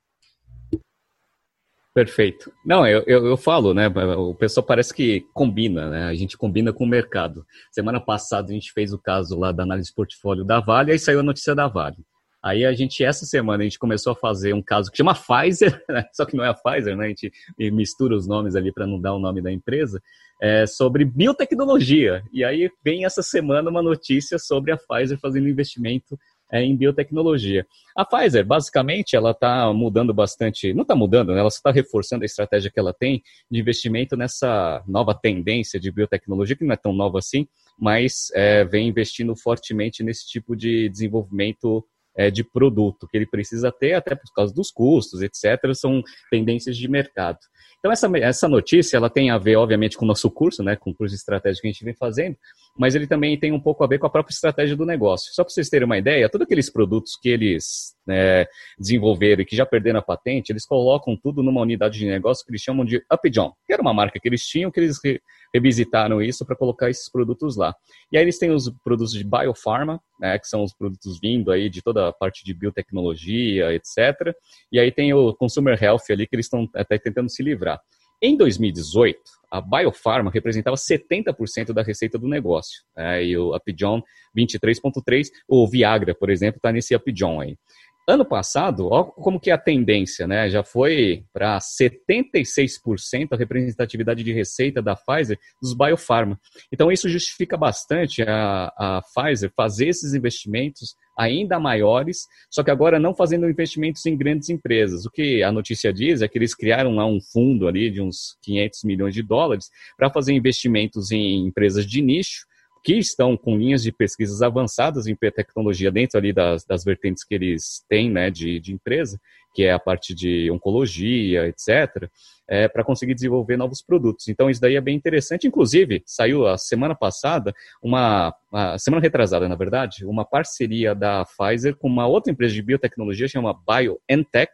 [1.94, 2.52] Perfeito.
[2.66, 3.86] Não, eu, eu, eu, falo, né?
[3.86, 6.04] O pessoal parece que combina, né?
[6.06, 7.46] A gente combina com o mercado.
[7.70, 10.98] Semana passada a gente fez o caso lá da análise de portfólio da Vale, aí
[10.98, 11.98] saiu a notícia da Vale.
[12.42, 15.82] Aí a gente, essa semana, a gente começou a fazer um caso que chama Pfizer,
[15.88, 16.04] né?
[16.12, 17.06] só que não é a Pfizer, né?
[17.06, 17.32] A gente
[17.72, 20.02] mistura os nomes ali para não dar o nome da empresa,
[20.42, 22.24] é, sobre biotecnologia.
[22.32, 26.18] E aí vem essa semana uma notícia sobre a Pfizer fazendo investimento
[26.54, 27.66] é, em biotecnologia.
[27.96, 31.40] A Pfizer, basicamente, ela está mudando bastante, não está mudando, né?
[31.40, 36.54] ela está reforçando a estratégia que ela tem de investimento nessa nova tendência de biotecnologia,
[36.54, 41.84] que não é tão nova assim, mas é, vem investindo fortemente nesse tipo de desenvolvimento
[42.16, 46.76] é, de produto que ele precisa ter, até por causa dos custos, etc., são tendências
[46.76, 47.38] de mercado.
[47.80, 50.90] Então, essa, essa notícia ela tem a ver, obviamente, com o nosso curso, né, com
[50.90, 52.36] o curso de estratégia que a gente vem fazendo,
[52.76, 55.32] mas ele também tem um pouco a ver com a própria estratégia do negócio.
[55.32, 58.46] Só para vocês terem uma ideia, todos aqueles produtos que eles né,
[58.78, 62.50] desenvolveram e que já perderam a patente, eles colocam tudo numa unidade de negócio que
[62.50, 65.20] eles chamam de Upjohn, que era uma marca que eles tinham, que eles re
[65.54, 67.72] revisitaram isso para colocar esses produtos lá.
[68.10, 71.70] E aí eles têm os produtos de biopharma, né, que são os produtos vindo aí
[71.70, 74.34] de toda a parte de biotecnologia, etc.
[74.72, 77.80] E aí tem o consumer health ali que eles estão até tentando se livrar.
[78.20, 79.18] Em 2018,
[79.50, 82.82] a Biopharma representava 70% da receita do negócio.
[82.96, 83.24] Né?
[83.24, 84.00] E o Upjohn,
[84.36, 85.28] 23,3%.
[85.46, 87.56] O Viagra, por exemplo, está nesse Upjohn aí.
[88.06, 90.50] Ano passado, como que é a tendência, né?
[90.50, 96.38] Já foi para 76% a representatividade de receita da Pfizer dos biopharma.
[96.70, 102.98] Então, isso justifica bastante a, a Pfizer fazer esses investimentos ainda maiores, só que agora
[102.98, 105.06] não fazendo investimentos em grandes empresas.
[105.06, 108.36] O que a notícia diz é que eles criaram lá um fundo ali de uns
[108.42, 112.44] 500 milhões de dólares para fazer investimentos em empresas de nicho,
[112.84, 117.34] que estão com linhas de pesquisas avançadas em tecnologia dentro ali das, das vertentes que
[117.34, 119.18] eles têm né, de, de empresa,
[119.54, 122.10] que é a parte de oncologia, etc.,
[122.46, 124.28] é, para conseguir desenvolver novos produtos.
[124.28, 125.46] Então, isso daí é bem interessante.
[125.46, 128.34] Inclusive, saiu a semana passada, uma,
[128.78, 133.58] semana retrasada, na verdade, uma parceria da Pfizer com uma outra empresa de biotecnologia, chama
[133.66, 134.52] BioNTech,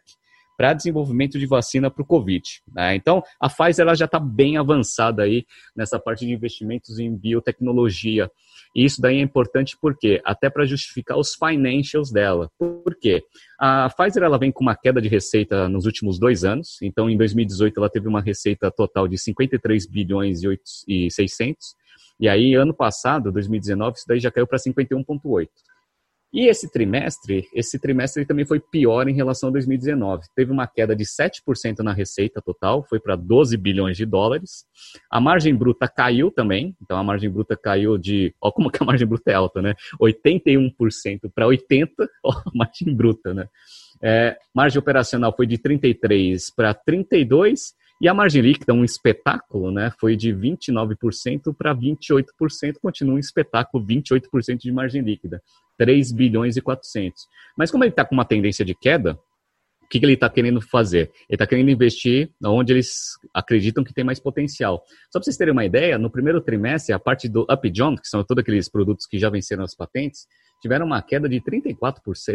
[0.61, 2.47] para desenvolvimento de vacina para o Covid.
[2.71, 2.93] Né?
[2.93, 5.43] Então, a Pfizer ela já está bem avançada aí
[5.75, 8.29] nessa parte de investimentos em biotecnologia.
[8.75, 12.47] E isso daí é importante porque até para justificar os financials dela.
[12.59, 13.23] Por quê?
[13.59, 16.77] A Pfizer ela vem com uma queda de receita nos últimos dois anos.
[16.83, 20.41] Então, em 2018 ela teve uma receita total de 53 bilhões
[20.87, 21.75] e 600.
[22.19, 25.47] E aí, ano passado, 2019, isso daí já caiu para 51,8.
[26.33, 30.27] E esse trimestre, esse trimestre também foi pior em relação a 2019.
[30.33, 34.63] Teve uma queda de 7% na receita total, foi para 12 bilhões de dólares.
[35.09, 38.85] A margem bruta caiu também, então a margem bruta caiu de, ó como que a
[38.85, 39.73] margem bruta é alta, né?
[40.01, 43.47] 81% para 80, ó, margem bruta, né?
[44.01, 49.91] É, margem operacional foi de 33 para 32 e a margem líquida, um espetáculo, né,
[49.99, 52.23] foi de 29% para 28%,
[52.81, 55.39] continua um espetáculo, 28% de margem líquida.
[55.81, 57.23] 3 bilhões e 400.
[57.57, 59.17] Mas como ele está com uma tendência de queda,
[59.81, 61.11] o que, que ele está querendo fazer?
[61.27, 64.83] Ele está querendo investir onde eles acreditam que tem mais potencial.
[65.11, 68.23] Só para vocês terem uma ideia, no primeiro trimestre, a parte do Upjohn, que são
[68.23, 70.27] todos aqueles produtos que já venceram as patentes,
[70.61, 71.83] tiveram uma queda de 34%,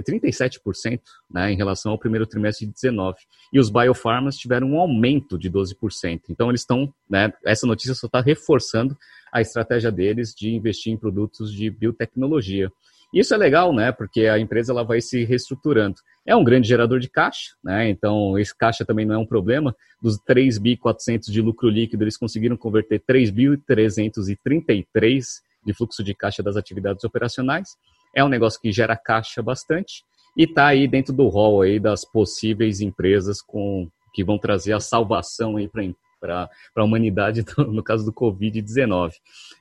[0.03, 3.17] 37% né, em relação ao primeiro trimestre de 19.
[3.53, 6.23] E os biofarmas tiveram um aumento de 12%.
[6.29, 8.99] Então, eles estão, né, essa notícia só está reforçando
[9.33, 12.73] a estratégia deles de investir em produtos de biotecnologia.
[13.17, 13.93] Isso é legal, né?
[13.93, 15.97] Porque a empresa ela vai se reestruturando.
[16.27, 17.89] É um grande gerador de caixa, né?
[17.89, 19.75] Então, esse caixa também não é um problema.
[20.03, 25.25] Dos 3.400 de lucro líquido, eles conseguiram converter 3.333
[25.65, 27.71] de fluxo de caixa das atividades operacionais.
[28.15, 30.05] É um negócio que gera caixa bastante
[30.37, 34.81] e está aí dentro do rol aí das possíveis empresas com que vão trazer a
[34.81, 35.85] salvação aí para
[36.27, 39.13] para a humanidade no caso do Covid-19.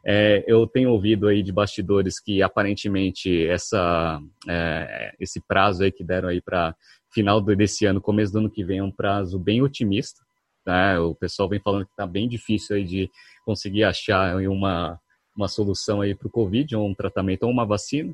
[0.03, 6.03] É, eu tenho ouvido aí de bastidores que aparentemente essa, é, esse prazo aí que
[6.03, 6.75] deram aí para
[7.11, 10.21] final desse ano, começo do ano que vem, é um prazo bem otimista.
[10.65, 10.99] Né?
[10.99, 13.09] O pessoal vem falando que está bem difícil aí de
[13.45, 14.99] conseguir achar uma,
[15.35, 18.13] uma solução aí para o Covid, ou um tratamento ou uma vacina.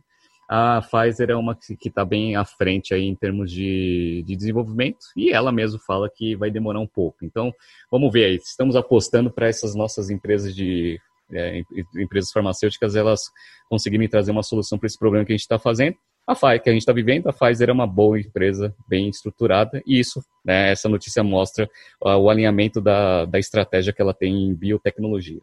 [0.54, 5.06] A Pfizer é uma que está bem à frente aí em termos de, de desenvolvimento
[5.16, 7.24] e ela mesmo fala que vai demorar um pouco.
[7.24, 7.54] Então,
[7.90, 8.36] vamos ver aí.
[8.36, 11.00] Estamos apostando para essas nossas empresas de
[11.32, 11.64] é,
[11.96, 13.32] empresas farmacêuticas elas
[13.70, 15.96] conseguirem trazer uma solução para esse problema que a gente está fazendo.
[16.28, 19.82] A Pfizer, que a gente está vivendo, a Pfizer é uma boa empresa, bem estruturada,
[19.88, 21.64] e isso, né, essa notícia mostra
[22.04, 25.40] uh, o alinhamento da, da estratégia que ela tem em biotecnologia.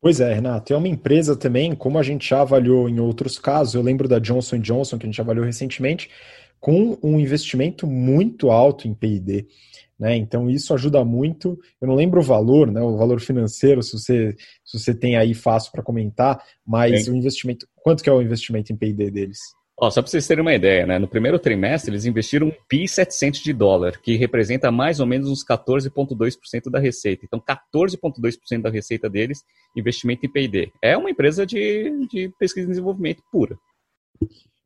[0.00, 0.72] Pois é, Renato.
[0.72, 4.18] É uma empresa também, como a gente já avaliou em outros casos, eu lembro da
[4.18, 6.08] Johnson Johnson, que a gente avaliou recentemente,
[6.60, 9.46] com um investimento muito alto em P&D.
[9.98, 10.16] Né?
[10.16, 11.58] Então isso ajuda muito.
[11.80, 12.80] Eu não lembro o valor, né?
[12.80, 17.66] O valor financeiro, se você, se você tem aí fácil para comentar, mas o investimento.
[17.74, 19.40] Quanto que é o investimento em P&D deles?
[19.80, 20.98] Ó, só para vocês terem uma ideia, né?
[20.98, 25.30] No primeiro trimestre, eles investiram um PI 700 de dólar, que representa mais ou menos
[25.30, 27.24] uns 14,2% da receita.
[27.24, 29.44] Então, 14,2% da receita deles,
[29.76, 30.72] investimento em P&D.
[30.82, 33.56] É uma empresa de, de pesquisa e desenvolvimento pura.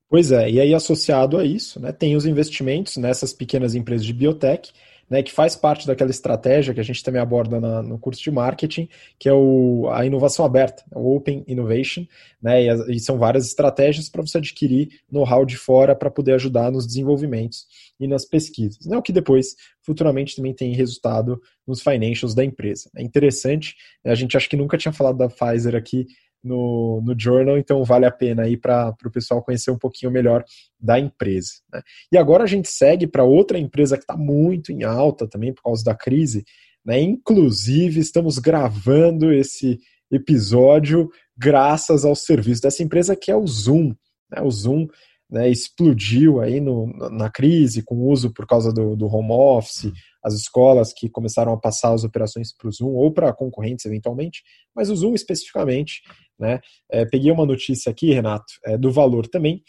[0.08, 4.12] Pois é, e aí associado a isso, né, tem os investimentos nessas pequenas empresas de
[4.12, 4.72] biotech,
[5.12, 8.30] né, que faz parte daquela estratégia que a gente também aborda na, no curso de
[8.30, 12.06] marketing, que é o, a inovação aberta, o Open Innovation,
[12.42, 16.72] né, e, e são várias estratégias para você adquirir know-how de fora para poder ajudar
[16.72, 17.66] nos desenvolvimentos
[18.00, 22.88] e nas pesquisas, né, o que depois, futuramente, também tem resultado nos financials da empresa.
[22.96, 26.06] É interessante, a gente acha que nunca tinha falado da Pfizer aqui
[26.42, 30.44] no, no Journal, então vale a pena aí para o pessoal conhecer um pouquinho melhor
[30.78, 31.52] da empresa.
[31.72, 31.82] Né?
[32.10, 35.62] E agora a gente segue para outra empresa que está muito em alta também por
[35.62, 36.44] causa da crise.
[36.84, 37.00] Né?
[37.00, 39.78] Inclusive, estamos gravando esse
[40.10, 43.94] episódio graças ao serviço dessa empresa que é o Zoom.
[44.30, 44.42] Né?
[44.42, 44.88] O Zoom
[45.30, 49.90] né, explodiu aí no, na crise com o uso por causa do, do home office,
[50.22, 54.42] as escolas que começaram a passar as operações para o Zoom ou para concorrentes eventualmente,
[54.74, 56.02] mas o Zoom especificamente
[56.42, 56.60] né?
[56.90, 59.62] É, peguei uma notícia aqui, Renato, é, do valor também.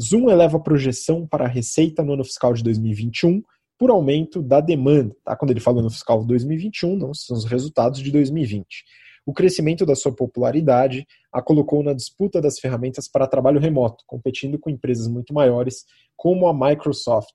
[0.00, 3.42] Zoom eleva a projeção para a receita no ano fiscal de 2021
[3.78, 5.16] por aumento da demanda.
[5.24, 5.34] Tá?
[5.34, 8.84] Quando ele fala no fiscal 2021, não são os resultados de 2020.
[9.24, 14.58] O crescimento da sua popularidade a colocou na disputa das ferramentas para trabalho remoto, competindo
[14.58, 15.84] com empresas muito maiores
[16.16, 17.34] como a Microsoft.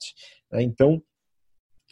[0.52, 0.64] Né?
[0.64, 1.02] Então,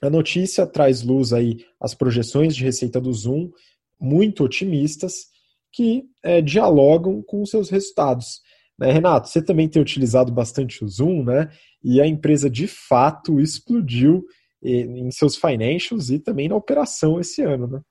[0.02, 3.52] a notícia traz luz aí as projeções de receita do Zoom
[4.00, 5.28] muito otimistas
[5.72, 8.42] que é, dialogam com os seus resultados.
[8.78, 11.50] Né, Renato, você também tem utilizado bastante o Zoom, né?
[11.84, 14.26] E a empresa de fato explodiu
[14.64, 17.82] em seus financials e também na operação esse ano, né?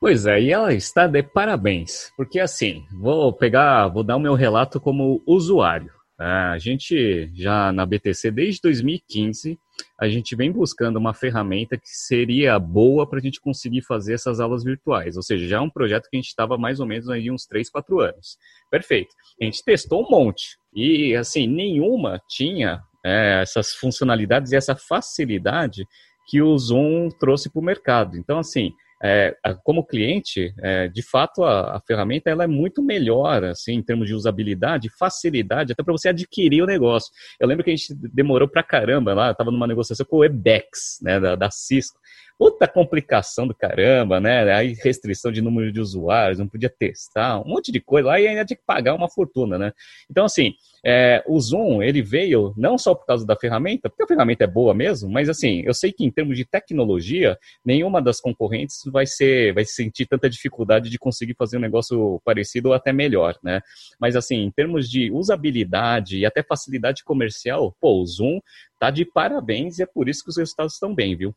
[0.00, 4.34] Pois é, e ela está de parabéns, porque assim, vou pegar, vou dar o meu
[4.34, 5.92] relato como usuário.
[6.18, 9.58] É, a gente já na BTC desde 2015
[9.98, 14.40] a gente vem buscando uma ferramenta que seria boa para a gente conseguir fazer essas
[14.40, 15.16] aulas virtuais.
[15.16, 17.46] Ou seja, já é um projeto que a gente estava mais ou menos aí uns
[17.46, 18.38] 3, 4 anos.
[18.70, 19.14] Perfeito.
[19.40, 25.86] A gente testou um monte e assim nenhuma tinha é, essas funcionalidades e essa facilidade
[26.28, 28.16] que o Zoom trouxe para o mercado.
[28.16, 29.34] Então assim é,
[29.64, 34.06] como cliente, é, de fato a, a, ferramenta ela é muito melhor, assim, em termos
[34.06, 37.10] de usabilidade, facilidade, até para você adquirir o negócio.
[37.38, 40.98] Eu lembro que a gente demorou para caramba lá, estava numa negociação com o Ebex,
[41.02, 41.98] né, da, da Cisco.
[42.38, 44.50] Puta complicação do caramba, né?
[44.52, 48.10] Aí restrição de número de usuários, não podia testar, um monte de coisa.
[48.10, 49.72] Aí ainda tinha que pagar uma fortuna, né?
[50.10, 54.06] Então, assim, é, o Zoom, ele veio não só por causa da ferramenta, porque a
[54.06, 58.20] ferramenta é boa mesmo, mas assim, eu sei que em termos de tecnologia, nenhuma das
[58.20, 62.92] concorrentes vai ser, vai sentir tanta dificuldade de conseguir fazer um negócio parecido ou até
[62.92, 63.60] melhor, né?
[64.00, 68.40] Mas assim, em termos de usabilidade e até facilidade comercial, pô, o Zoom
[68.78, 71.34] tá de parabéns e é por isso que os resultados estão bem, viu?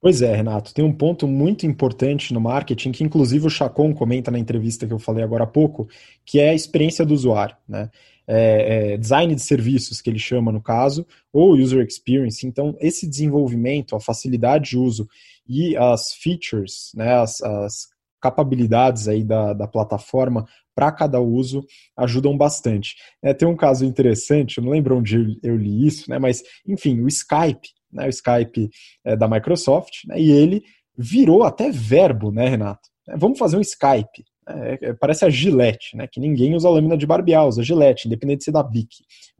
[0.00, 4.30] Pois é, Renato, tem um ponto muito importante no marketing que inclusive o Chacon comenta
[4.30, 5.88] na entrevista que eu falei agora há pouco,
[6.24, 7.90] que é a experiência do usuário, né?
[8.28, 12.44] É, é, design de serviços que ele chama no caso, ou user experience.
[12.44, 15.08] Então, esse desenvolvimento, a facilidade de uso
[15.48, 17.86] e as features, né, as, as
[18.20, 21.64] capabilidades aí da, da plataforma para cada uso
[21.96, 22.96] ajudam bastante.
[23.22, 27.00] É, tem um caso interessante, eu não lembro onde eu li isso, né, mas enfim,
[27.02, 28.68] o Skype né, o Skype
[29.04, 30.62] é, da Microsoft, né, e ele
[30.96, 32.88] virou até verbo, né, Renato?
[33.08, 34.24] É, vamos fazer um Skype.
[34.48, 38.38] É, é, parece a Gillette, né, que ninguém usa lâmina de barbear, usa Gillette, independente
[38.38, 38.88] de ser da BIC.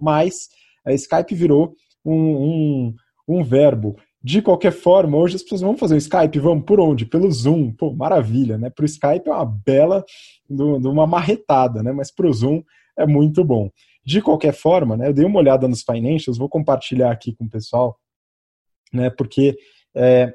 [0.01, 0.34] Mas
[0.84, 1.74] a Skype virou
[2.05, 2.94] um, um,
[3.28, 7.07] um verbo De qualquer forma, hoje as pessoas vão fazer o Skype, vamos por onde?
[7.07, 7.72] Pelo Zoom.
[7.72, 8.70] Pô, maravilha, né?
[8.70, 10.05] Para o Skype é uma bela,
[10.51, 11.92] uma marretada, né?
[11.92, 12.61] Mas para o Zoom
[12.99, 13.70] é muito bom.
[14.05, 15.09] De qualquer forma, né?
[15.09, 17.97] Eu dei uma olhada nos financials, vou compartilhar aqui com o pessoal,
[18.93, 19.11] né?
[19.11, 19.57] Porque
[19.95, 20.32] é,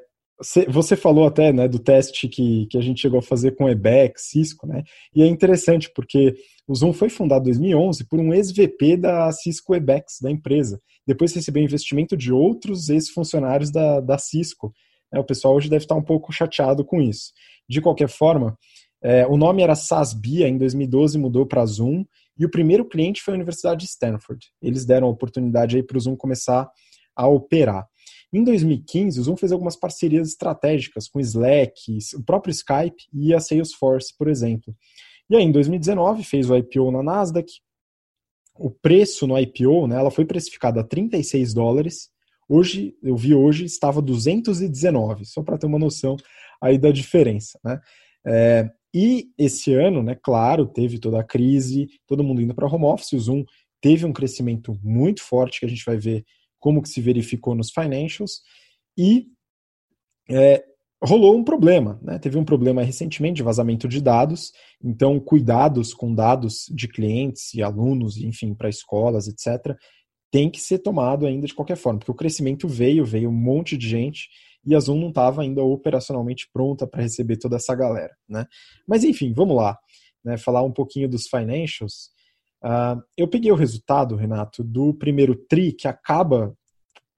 [0.68, 4.28] você falou até né, do teste que, que a gente chegou a fazer com Ebex,
[4.30, 4.82] Cisco, né?
[5.14, 6.34] E é interessante porque
[6.66, 10.80] o Zoom foi fundado em 2011 por um ex-VP da Cisco Ebex, da empresa.
[11.06, 14.72] Depois recebeu investimento de outros ex-funcionários da, da Cisco.
[15.12, 17.32] É, o pessoal hoje deve estar um pouco chateado com isso.
[17.68, 18.56] De qualquer forma,
[19.02, 22.04] é, o nome era SASBIA, em 2012 mudou para Zoom,
[22.38, 24.46] e o primeiro cliente foi a Universidade de Stanford.
[24.60, 26.68] Eles deram a oportunidade aí para o Zoom começar
[27.14, 27.86] a operar.
[28.32, 33.40] Em 2015, o Zoom fez algumas parcerias estratégicas com Slack, o próprio Skype e a
[33.40, 34.74] Salesforce, por exemplo.
[35.28, 37.50] E aí, em 2019, fez o IPO na Nasdaq.
[38.58, 42.08] O preço no IPO, né, ela foi precificada a 36 dólares.
[42.48, 46.16] Hoje, eu vi hoje, estava 219, só para ter uma noção
[46.60, 47.58] aí da diferença.
[47.62, 47.80] Né?
[48.26, 52.84] É, e esse ano, né, claro, teve toda a crise, todo mundo indo para home
[52.84, 53.44] office, o Zoom
[53.80, 56.24] teve um crescimento muito forte que a gente vai ver
[56.62, 58.40] como que se verificou nos financials,
[58.96, 59.26] e
[60.30, 60.64] é,
[61.02, 62.18] rolou um problema, né?
[62.20, 64.52] Teve um problema recentemente de vazamento de dados,
[64.82, 69.76] então cuidados com dados de clientes e alunos, enfim, para escolas, etc.,
[70.30, 73.76] tem que ser tomado ainda de qualquer forma, porque o crescimento veio, veio um monte
[73.76, 74.28] de gente
[74.64, 78.46] e a Zoom não estava ainda operacionalmente pronta para receber toda essa galera, né?
[78.86, 79.76] Mas enfim, vamos lá,
[80.24, 80.38] né?
[80.38, 82.10] Falar um pouquinho dos financials.
[82.62, 86.56] Uh, eu peguei o resultado, Renato, do primeiro TRI, que acaba,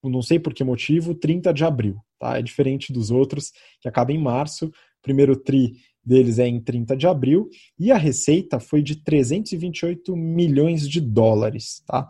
[0.03, 1.97] não sei por que motivo, 30 de abril.
[2.19, 2.39] Tá?
[2.39, 4.67] É diferente dos outros, que acaba em março.
[4.67, 4.73] O
[5.03, 5.75] primeiro TRI
[6.05, 7.49] deles é em 30 de abril.
[7.79, 11.83] E a receita foi de 328 milhões de dólares.
[11.87, 12.09] Tá?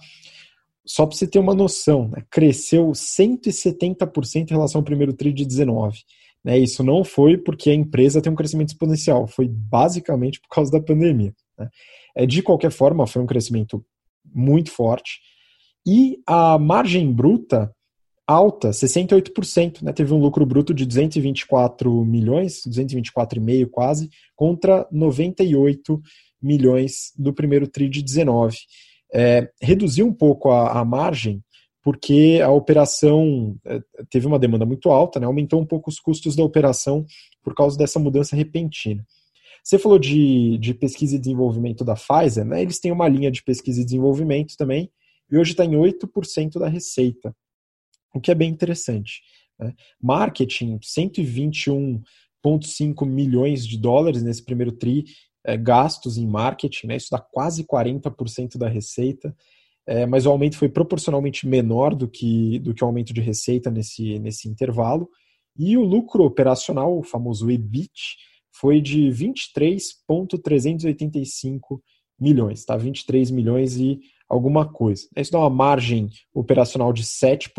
[0.87, 2.23] Só para você ter uma noção, né?
[2.31, 5.99] cresceu 170% em relação ao primeiro TRI de 19.
[6.45, 6.59] Né?
[6.59, 10.81] Isso não foi porque a empresa tem um crescimento exponencial, foi basicamente por causa da
[10.81, 11.35] pandemia.
[11.59, 11.69] Né?
[12.17, 13.85] É, de qualquer forma, foi um crescimento
[14.25, 15.21] muito forte.
[15.87, 17.71] E a margem bruta
[18.27, 19.93] alta, 68%, né?
[19.93, 26.01] Teve um lucro bruto de 224 milhões, 224,5 quase, contra 98
[26.43, 28.57] milhões do primeiro TRI de 19.
[29.13, 31.43] É, reduziu um pouco a, a, margem
[31.83, 33.81] porque a operação é,
[34.11, 35.27] teve uma demanda muito alta, né?
[35.27, 37.05] aumentou um pouco os custos da operação
[37.43, 39.05] por causa dessa mudança repentina.
[39.65, 42.61] Você falou de, de pesquisa e desenvolvimento da Pfizer, né?
[42.61, 44.91] Eles têm uma linha de pesquisa e desenvolvimento também,
[45.31, 47.35] e hoje está em 8% da receita,
[48.15, 49.23] o que é bem interessante.
[49.59, 49.73] Né?
[50.01, 55.07] Marketing, 121,5 milhões de dólares nesse primeiro TRI,
[55.47, 56.97] é, gastos em marketing, né?
[56.97, 59.35] isso dá quase 40% da receita,
[59.87, 63.71] é, mas o aumento foi proporcionalmente menor do que, do que o aumento de receita
[63.71, 65.09] nesse, nesse intervalo.
[65.59, 68.17] E o lucro operacional, o famoso EBIT,
[68.55, 71.83] foi de 23,385
[72.19, 72.77] milhões, tá?
[72.77, 75.07] 23 milhões e alguma coisa.
[75.17, 77.51] Isso dá uma margem operacional de 7%.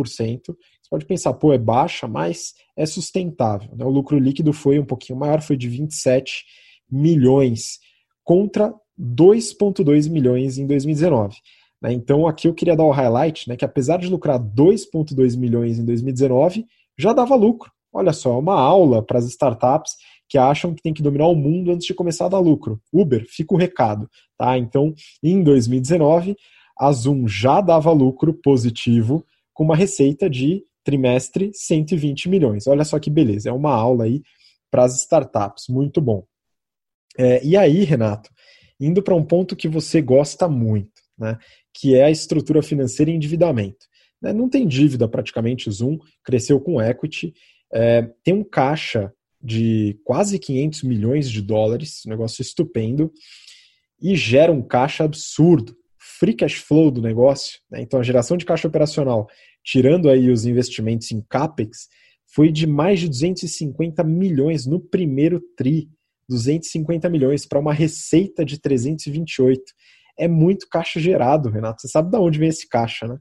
[0.46, 3.76] Você pode pensar, pô, é baixa, mas é sustentável.
[3.76, 3.86] Né?
[3.86, 6.46] O lucro líquido foi um pouquinho maior, foi de 27
[6.90, 7.80] milhões
[8.24, 11.38] contra 2,2 milhões em 2019.
[11.82, 11.94] Né?
[11.94, 15.86] Então aqui eu queria dar o highlight, né, que apesar de lucrar 2,2 milhões em
[15.86, 16.66] 2019,
[16.98, 17.72] já dava lucro.
[17.94, 19.94] Olha só, é uma aula para as startups
[20.28, 22.82] que acham que tem que dominar o mundo antes de começar a dar lucro.
[22.92, 24.58] Uber, fica o recado, tá?
[24.58, 26.36] Então, em 2019,
[26.78, 32.68] a Zoom já dava lucro positivo com uma receita de trimestre 120 milhões.
[32.68, 34.22] Olha só que beleza, é uma aula aí
[34.70, 36.26] para as startups, muito bom.
[37.18, 38.30] É, e aí, Renato,
[38.80, 41.38] indo para um ponto que você gosta muito, né,
[41.74, 43.86] que é a estrutura financeira e endividamento.
[44.22, 47.34] Né, não tem dívida praticamente, o Zoom cresceu com equity,
[47.74, 49.14] é, tem um caixa
[49.46, 53.12] de quase 500 milhões de dólares, um negócio estupendo,
[54.02, 57.60] e gera um caixa absurdo, free cash flow do negócio.
[57.70, 57.82] Né?
[57.82, 59.28] Então, a geração de caixa operacional,
[59.64, 61.88] tirando aí os investimentos em CAPEX,
[62.26, 65.90] foi de mais de 250 milhões no primeiro TRI.
[66.28, 69.62] 250 milhões para uma receita de 328.
[70.18, 71.82] É muito caixa gerado, Renato.
[71.82, 73.20] Você sabe de onde vem esse caixa, né?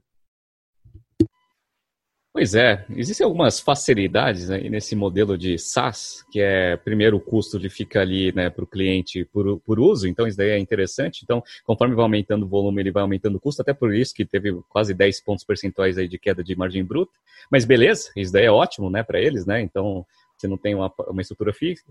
[2.35, 7.57] Pois é, existem algumas facilidades né, nesse modelo de SaaS, que é primeiro o custo
[7.57, 11.21] de fica ali né, para o cliente por, por uso, então isso daí é interessante.
[11.23, 14.25] Então, conforme vai aumentando o volume, ele vai aumentando o custo, até por isso que
[14.25, 17.13] teve quase 10 pontos percentuais aí de queda de margem bruta.
[17.49, 19.61] Mas beleza, isso daí é ótimo né, para eles, né?
[19.61, 20.05] Então
[20.37, 21.83] você não tem uma, uma estrutura fixa,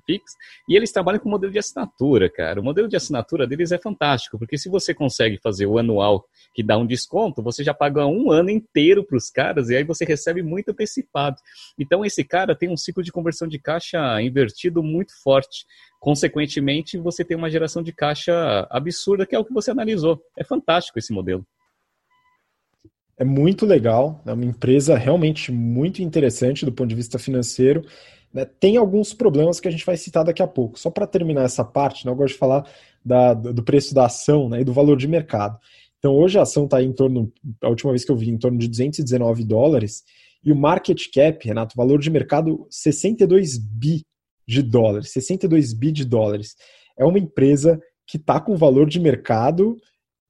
[0.69, 2.61] e eles trabalham com modelo de assinatura, cara.
[2.61, 6.63] O modelo de assinatura deles é fantástico, porque se você consegue fazer o anual que
[6.63, 10.05] dá um desconto, você já paga um ano inteiro para os caras e aí você
[10.05, 11.37] recebe muito antecipado.
[11.79, 15.65] Então esse cara tem um ciclo de conversão de caixa invertido muito forte.
[15.99, 20.21] Consequentemente, você tem uma geração de caixa absurda, que é o que você analisou.
[20.37, 21.47] É fantástico esse modelo.
[23.17, 27.83] É muito legal, é uma empresa realmente muito interessante do ponto de vista financeiro.
[28.35, 28.45] Né?
[28.45, 30.79] Tem alguns problemas que a gente vai citar daqui a pouco.
[30.79, 32.69] Só para terminar essa parte, né, eu gosto de falar
[33.05, 35.57] da, do preço da ação né, e do valor de mercado.
[35.99, 37.33] Então, hoje a ação está em torno,
[37.63, 40.03] a última vez que eu vi, em torno de 219 dólares,
[40.45, 44.03] e o market cap, Renato, valor de mercado 62 bi
[44.47, 45.13] de dólares.
[45.13, 46.57] 62 bi de dólares.
[46.99, 49.77] É uma empresa que está com valor de mercado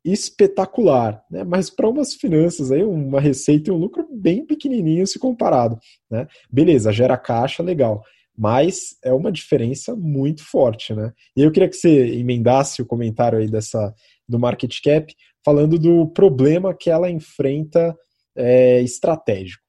[0.04, 1.44] espetacular, né?
[1.44, 5.78] mas para umas finanças aí, uma receita e um lucro bem pequenininho se comparado.
[6.10, 6.26] Né?
[6.50, 8.02] Beleza, gera caixa, legal,
[8.36, 10.92] mas é uma diferença muito forte.
[10.92, 11.12] Né?
[11.34, 13.94] E eu queria que você emendasse o comentário aí dessa
[14.28, 17.96] do market cap, falando do problema que ela enfrenta
[18.36, 19.62] é, estratégico.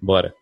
[0.00, 0.34] Bora.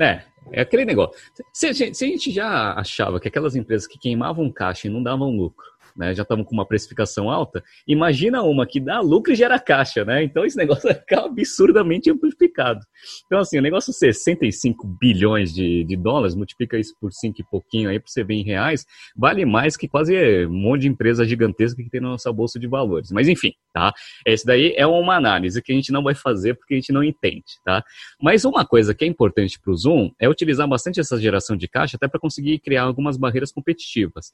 [0.00, 1.14] É, é aquele negócio.
[1.52, 5.02] Se, se, se, a gente já achava que aquelas empresas que queimavam caixa e não
[5.02, 6.14] davam lucro né?
[6.14, 7.62] Já estamos com uma precificação alta.
[7.86, 10.22] Imagina uma que dá lucro e gera caixa, né?
[10.22, 12.80] Então esse negócio vai ficar absurdamente amplificado.
[13.26, 17.88] Então, assim, o negócio 65 bilhões de, de dólares, multiplica isso por 5 e pouquinho
[17.88, 18.84] aí para você ver em reais,
[19.16, 22.66] vale mais que quase um monte de empresa gigantesca que tem na nossa bolsa de
[22.66, 23.10] valores.
[23.10, 23.92] Mas enfim, tá?
[24.26, 27.02] Esse daí é uma análise que a gente não vai fazer porque a gente não
[27.02, 27.82] entende, tá?
[28.20, 31.68] Mas uma coisa que é importante para o Zoom é utilizar bastante essa geração de
[31.68, 34.30] caixa até para conseguir criar algumas barreiras competitivas.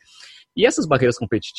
[0.56, 1.51] E essas barreiras competitivas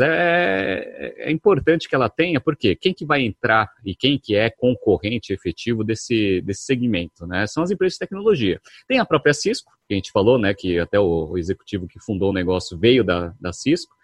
[0.00, 4.50] é, é, importante que ela tenha, porque quem que vai entrar e quem que é
[4.50, 7.46] concorrente efetivo desse, desse segmento, né?
[7.46, 8.60] São as empresas de tecnologia.
[8.86, 10.54] Tem a própria Cisco, que a gente falou, né?
[10.54, 13.94] Que até o, o executivo que fundou o negócio veio da, da Cisco.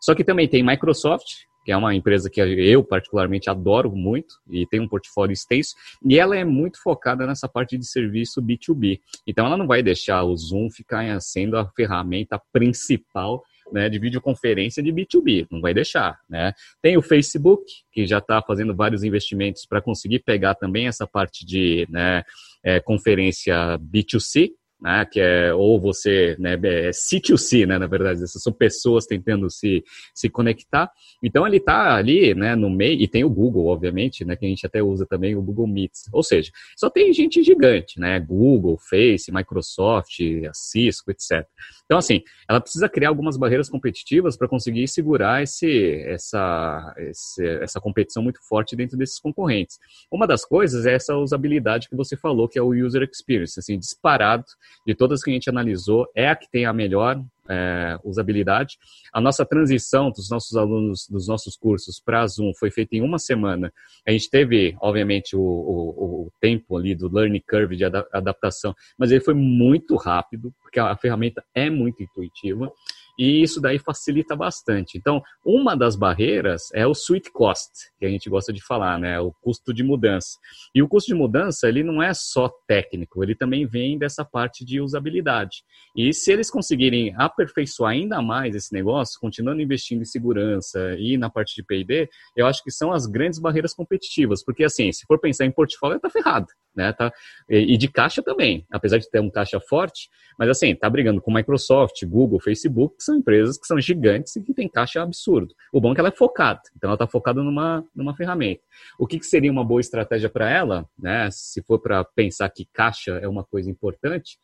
[0.00, 4.64] Só que também tem Microsoft, que é uma empresa que eu particularmente adoro muito e
[4.66, 9.00] tem um portfólio extenso, e ela é muito focada nessa parte de serviço B2B.
[9.26, 13.42] Então ela não vai deixar o Zoom ficar sendo a ferramenta principal
[13.72, 16.52] né, de videoconferência de B2B, não vai deixar, né?
[16.80, 21.44] Tem o Facebook, que já está fazendo vários investimentos para conseguir pegar também essa parte
[21.44, 22.22] de né,
[22.64, 24.50] é, conferência B2C,
[24.80, 29.50] né, que é ou você, né, é C2C, né, na verdade, essas são pessoas tentando
[29.50, 29.82] se,
[30.14, 30.90] se conectar.
[31.22, 34.48] Então ele está ali, né, no meio, e tem o Google, obviamente, né, que a
[34.48, 36.08] gente até usa também o Google Meets.
[36.12, 40.18] Ou seja, só tem gente gigante, né, Google, Face, Microsoft,
[40.52, 41.46] Cisco, etc.
[41.86, 47.80] Então, assim, ela precisa criar algumas barreiras competitivas para conseguir segurar esse, essa, esse, essa
[47.80, 49.78] competição muito forte dentro desses concorrentes.
[50.10, 53.78] Uma das coisas é essa usabilidade que você falou, que é o user experience, assim,
[53.78, 54.44] disparado
[54.84, 58.76] de todas que a gente analisou, é a que tem a melhor é, usabilidade.
[59.12, 63.18] A nossa transição dos nossos alunos, dos nossos cursos para Zoom foi feita em uma
[63.18, 63.72] semana.
[64.06, 69.10] A gente teve, obviamente, o, o, o tempo ali do learning curve de adaptação, mas
[69.10, 72.70] ele foi muito rápido, porque a ferramenta é muito intuitiva
[73.18, 74.98] e isso daí facilita bastante.
[74.98, 79.18] Então, uma das barreiras é o sweet cost, que a gente gosta de falar, né?
[79.20, 80.38] O custo de mudança.
[80.74, 84.64] E o custo de mudança, ele não é só técnico, ele também vem dessa parte
[84.64, 85.62] de usabilidade.
[85.96, 91.30] E se eles conseguirem aperfeiçoar ainda mais esse negócio, continuando investindo em segurança e na
[91.30, 95.18] parte de P&D, eu acho que são as grandes barreiras competitivas, porque assim, se for
[95.18, 96.46] pensar em portfólio, tá ferrado,
[96.76, 96.92] né?
[96.92, 97.12] Tá,
[97.48, 100.08] e de caixa também, apesar de ter um caixa forte,
[100.38, 104.52] mas assim, tá brigando com Microsoft, Google, Facebook, são empresas que são gigantes e que
[104.52, 105.54] têm caixa absurdo.
[105.72, 108.62] O bom é que ela é focada, então ela está focada numa, numa ferramenta.
[108.98, 111.28] O que, que seria uma boa estratégia para ela, né?
[111.30, 114.38] Se for para pensar que caixa é uma coisa importante,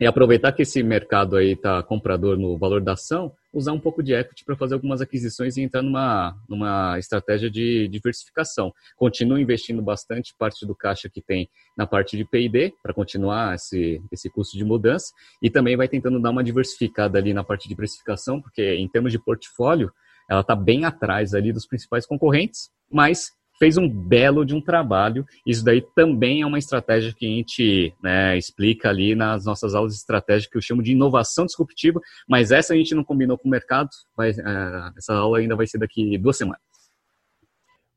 [0.00, 4.02] é aproveitar que esse mercado aí está comprador no valor da ação, usar um pouco
[4.02, 8.72] de equity para fazer algumas aquisições e entrar numa, numa estratégia de diversificação.
[8.96, 14.02] Continua investindo bastante parte do caixa que tem na parte de P&D para continuar esse,
[14.10, 17.76] esse custo de mudança e também vai tentando dar uma diversificada ali na parte de
[17.76, 19.92] precificação, porque em termos de portfólio,
[20.28, 25.24] ela está bem atrás ali dos principais concorrentes, mas fez um belo de um trabalho.
[25.46, 29.92] Isso daí também é uma estratégia que a gente né, explica ali nas nossas aulas
[29.92, 33.48] de estratégia, que eu chamo de inovação disruptiva, mas essa a gente não combinou com
[33.48, 33.88] o mercado,
[34.18, 36.60] uh, essa aula ainda vai ser daqui duas semanas.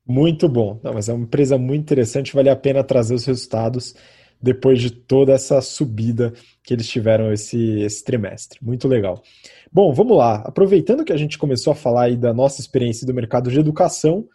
[0.06, 0.80] Muito bom.
[0.82, 3.94] Não, mas é uma empresa muito interessante, vale a pena trazer os resultados
[4.40, 6.32] depois de toda essa subida
[6.62, 8.58] que eles tiveram esse, esse trimestre.
[8.62, 9.22] Muito legal.
[9.70, 10.36] Bom, vamos lá.
[10.46, 14.26] Aproveitando que a gente começou a falar aí da nossa experiência do mercado de educação,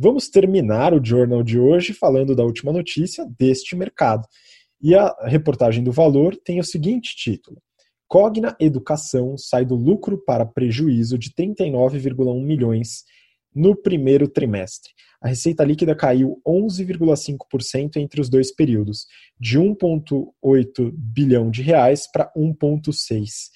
[0.00, 4.28] Vamos terminar o Journal de hoje falando da última notícia deste mercado.
[4.80, 7.60] E a reportagem do Valor tem o seguinte título:
[8.06, 13.02] Cogna Educação sai do lucro para prejuízo de 39,1 milhões
[13.52, 14.92] no primeiro trimestre.
[15.20, 19.04] A receita líquida caiu 11,5% entre os dois períodos,
[19.40, 23.50] de 1,8 bilhão de reais para 1,6.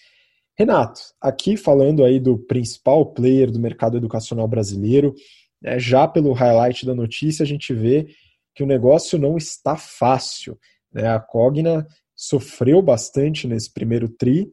[0.58, 5.14] Renato, aqui falando aí do principal player do mercado educacional brasileiro,
[5.62, 8.08] né, já pelo highlight da notícia a gente vê
[8.54, 10.58] que o negócio não está fácil.
[10.92, 11.08] Né?
[11.08, 14.50] A Cogna sofreu bastante nesse primeiro tri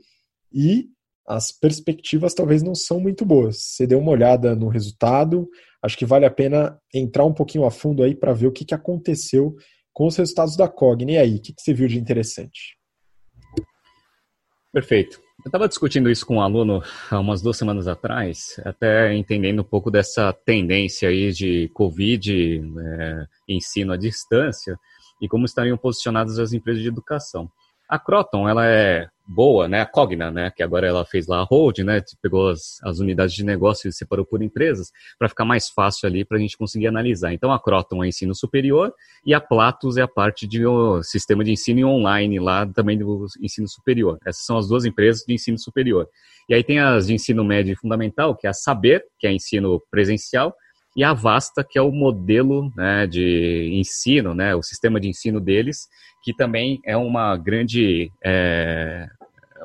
[0.54, 0.88] e
[1.28, 3.58] as perspectivas talvez não são muito boas.
[3.58, 5.48] Você deu uma olhada no resultado,
[5.84, 8.66] acho que vale a pena entrar um pouquinho a fundo aí para ver o que,
[8.66, 9.56] que aconteceu
[9.94, 11.12] com os resultados da Cogna.
[11.12, 12.79] E aí, o que, que você viu de interessante?
[14.72, 15.20] Perfeito.
[15.44, 19.64] Eu estava discutindo isso com um aluno há umas duas semanas atrás, até entendendo um
[19.64, 24.78] pouco dessa tendência aí de Covid, é, ensino à distância,
[25.22, 27.50] e como estariam posicionadas as empresas de educação.
[27.90, 29.82] A Croton, ela é boa, né?
[29.82, 30.52] A Cogna, né?
[30.56, 32.02] Que agora ela fez lá a hold, né?
[32.22, 36.24] Pegou as, as unidades de negócio e separou por empresas para ficar mais fácil ali
[36.24, 37.34] para a gente conseguir analisar.
[37.34, 38.94] Então a Croton é ensino superior
[39.26, 43.26] e a Platos é a parte de o sistema de ensino online lá também do
[43.42, 44.18] ensino superior.
[44.26, 46.08] Essas são as duas empresas de ensino superior.
[46.48, 49.32] E aí tem as de ensino médio e fundamental, que é a Saber, que é
[49.32, 50.56] ensino presencial,
[51.00, 55.40] e a Vasta, que é o modelo né, de ensino, né, o sistema de ensino
[55.40, 55.88] deles,
[56.22, 59.08] que também é uma grande é,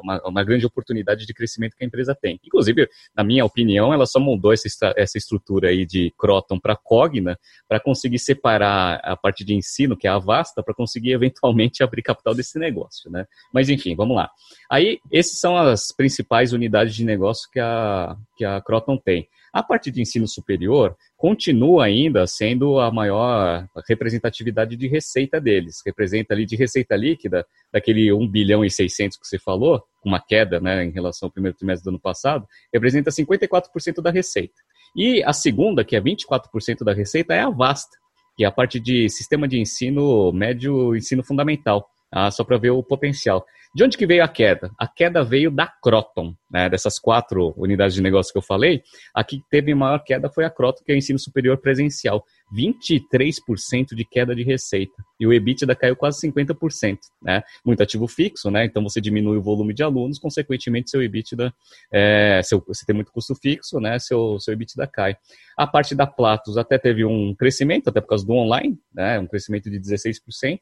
[0.01, 2.39] uma, uma, grande oportunidade de crescimento que a empresa tem.
[2.45, 7.37] Inclusive, na minha opinião, ela só mudou essa, essa estrutura aí de Croton para Cogna
[7.69, 12.03] para conseguir separar a parte de ensino, que é a Vasta, para conseguir eventualmente abrir
[12.03, 13.27] capital desse negócio, né?
[13.53, 14.31] Mas enfim, vamos lá.
[14.71, 19.29] Aí, essas são as principais unidades de negócio que a, que a Croton tem.
[19.55, 25.81] A parte de ensino superior continua ainda sendo a maior representatividade de receita deles.
[25.87, 30.59] Representa ali de receita líquida, daquele 1 bilhão e 600 que você falou, uma queda
[30.59, 34.61] né, em relação ao primeiro trimestre do ano passado, representa 54% da receita.
[34.97, 37.97] E a segunda, que é 24% da receita, é a Vasta,
[38.37, 42.71] que é a parte de sistema de ensino médio ensino fundamental, ah, só para ver
[42.71, 43.47] o potencial.
[43.75, 44.71] De onde que veio a queda?
[44.79, 46.69] A queda veio da Croton, né?
[46.69, 50.51] Dessas quatro unidades de negócio que eu falei, a que teve maior queda foi a
[50.51, 52.25] Croton, que é o ensino superior presencial.
[52.57, 54.95] 23% de queda de receita.
[55.19, 57.43] E o EBITDA caiu quase 50%, né?
[57.67, 58.65] Muito ativo fixo, né?
[58.65, 61.53] Então você diminui o volume de alunos, consequentemente seu EBITDA,
[61.93, 63.99] é, seu, você tem muito custo fixo, né?
[63.99, 65.17] Seu, seu EBITDA cai.
[65.59, 69.19] A parte da Platos até teve um crescimento, até por causa do online, né?
[69.19, 70.61] Um crescimento de 16%.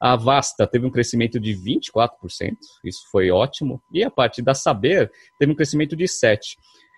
[0.00, 2.08] A Vasta teve um crescimento de 24%,
[2.84, 3.80] isso foi ótimo.
[3.92, 6.38] E a parte da Saber teve um crescimento de 7%.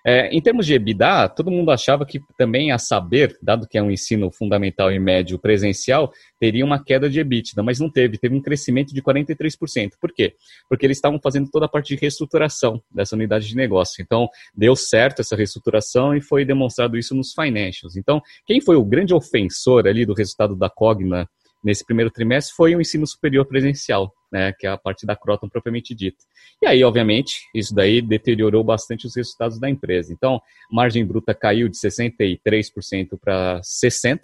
[0.06, 3.82] É, em termos de EBITDA, todo mundo achava que também a Saber, dado que é
[3.82, 8.34] um ensino fundamental e médio presencial, teria uma queda de EBITDA, mas não teve, teve
[8.34, 9.90] um crescimento de 43%.
[10.00, 10.34] Por quê?
[10.68, 14.00] Porque eles estavam fazendo toda a parte de reestruturação dessa unidade de negócio.
[14.00, 17.96] Então, deu certo essa reestruturação e foi demonstrado isso nos financials.
[17.96, 21.28] Então, quem foi o grande ofensor ali do resultado da Cogna
[21.62, 25.48] nesse primeiro trimestre foi o ensino superior presencial, né, que é a parte da Croton
[25.48, 26.18] propriamente dita.
[26.62, 30.12] E aí, obviamente, isso daí deteriorou bastante os resultados da empresa.
[30.12, 30.40] Então,
[30.70, 34.20] margem bruta caiu de 63% para 60%,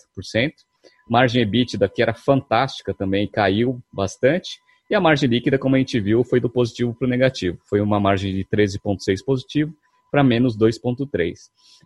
[1.08, 4.58] margem EBITDA, que era fantástica também, caiu bastante,
[4.90, 7.58] e a margem líquida, como a gente viu, foi do positivo para o negativo.
[7.68, 9.74] Foi uma margem de 13,6 positivo
[10.10, 11.34] para menos 2,3.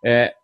[0.05, 0.34] É,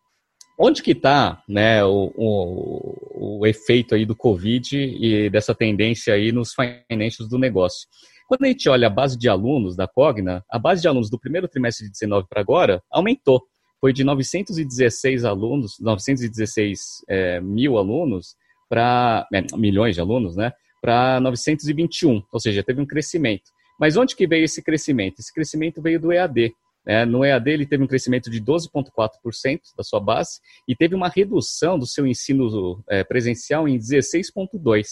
[0.59, 6.33] onde que está né, o, o, o, efeito aí do Covid e dessa tendência aí
[6.33, 6.53] nos
[6.89, 7.89] financials do negócio?
[8.27, 11.19] Quando a gente olha a base de alunos da Cogna, a base de alunos do
[11.19, 13.43] primeiro trimestre de 19 para agora aumentou.
[13.81, 18.35] Foi de 916 alunos, 916 é, mil alunos
[18.69, 20.53] para é, milhões de alunos, né?
[20.81, 23.45] Para 921, ou seja, teve um crescimento.
[23.79, 25.19] Mas onde que veio esse crescimento?
[25.19, 26.55] Esse crescimento veio do EAD.
[26.87, 31.09] É, no EAD, ele teve um crescimento de 12,4% da sua base e teve uma
[31.09, 34.85] redução do seu ensino é, presencial em 16,2%.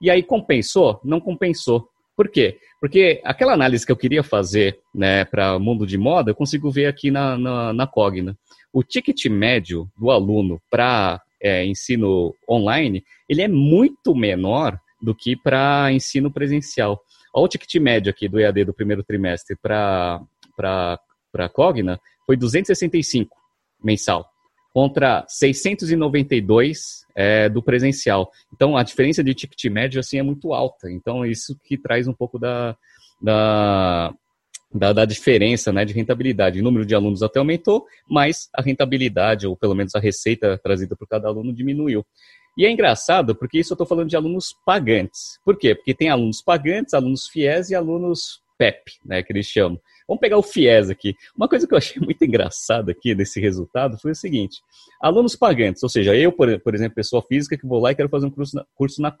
[0.00, 1.00] E aí compensou?
[1.04, 1.88] Não compensou.
[2.16, 2.58] Por quê?
[2.80, 6.70] Porque aquela análise que eu queria fazer né, para o mundo de moda, eu consigo
[6.70, 8.36] ver aqui na, na, na Cogna.
[8.72, 15.36] O ticket médio do aluno para é, ensino online, ele é muito menor do que
[15.36, 17.00] para ensino presencial.
[17.34, 20.20] Olha o ticket médio aqui do EAD do primeiro trimestre para
[21.34, 23.36] para a Cogna foi 265
[23.82, 24.24] mensal,
[24.72, 28.30] contra 692 é, do presencial.
[28.54, 30.90] Então, a diferença de ticket médio assim, é muito alta.
[30.90, 32.76] Então, isso que traz um pouco da,
[33.20, 34.14] da,
[34.72, 36.60] da, da, diferença né, de rentabilidade.
[36.60, 40.94] O número de alunos até aumentou, mas a rentabilidade, ou pelo menos a receita trazida
[40.96, 42.06] por cada aluno, diminuiu.
[42.56, 45.40] E é engraçado porque isso eu estou falando de alunos pagantes.
[45.44, 45.74] Por quê?
[45.74, 49.80] Porque tem alunos pagantes, alunos fiéis e alunos PEP, né, que eles chamam.
[50.06, 51.16] Vamos pegar o FIES aqui.
[51.36, 54.60] Uma coisa que eu achei muito engraçada aqui desse resultado foi o seguinte:
[55.00, 58.26] alunos pagantes, ou seja, eu, por, exemplo, pessoa física que vou lá e quero fazer
[58.26, 59.14] um curso na, curso na.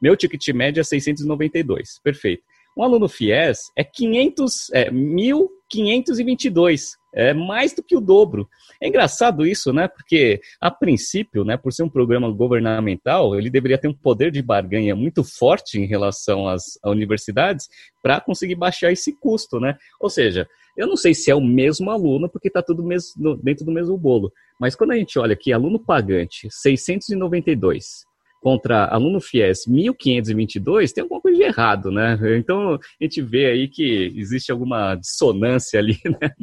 [0.00, 2.42] Meu ticket médio é 692, perfeito.
[2.76, 8.48] Um aluno FIES é 500, é 1.522, é mais do que o dobro.
[8.80, 9.88] É engraçado isso, né?
[9.88, 14.42] Porque, a princípio, né, por ser um programa governamental, ele deveria ter um poder de
[14.42, 17.68] barganha muito forte em relação às, às universidades
[18.02, 19.76] para conseguir baixar esse custo, né?
[20.00, 23.64] Ou seja, eu não sei se é o mesmo aluno, porque está tudo mesmo, dentro
[23.64, 24.32] do mesmo bolo.
[24.58, 28.06] Mas quando a gente olha aqui, aluno pagante, 692,
[28.42, 32.18] contra aluno FIES 1522, tem alguma coisa de errado, né?
[32.36, 36.34] Então, a gente vê aí que existe alguma dissonância ali né?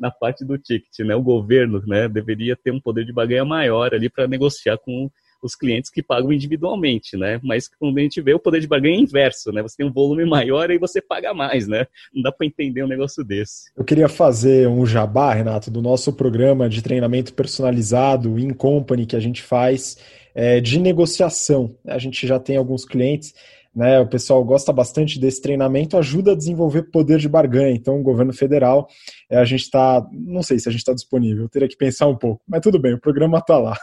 [0.00, 1.14] na, parte do ticket, né?
[1.14, 5.08] O governo né, deveria ter um poder de baganha maior ali para negociar com
[5.44, 7.38] os clientes que pagam individualmente, né?
[7.42, 9.62] Mas quando a gente vê o poder de barganha é inverso, né?
[9.62, 11.86] Você tem um volume maior e você paga mais, né?
[12.14, 13.70] Não dá para entender um negócio desse.
[13.76, 19.16] Eu queria fazer um jabá, Renato, do nosso programa de treinamento personalizado in company que
[19.16, 19.98] a gente faz
[20.34, 21.76] é, de negociação.
[21.86, 23.34] A gente já tem alguns clientes,
[23.74, 27.74] né, o pessoal gosta bastante desse treinamento, ajuda a desenvolver poder de barganha.
[27.74, 28.88] Então, o governo federal,
[29.28, 32.16] é, a gente está, não sei se a gente está disponível, teria que pensar um
[32.16, 33.76] pouco, mas tudo bem, o programa está lá.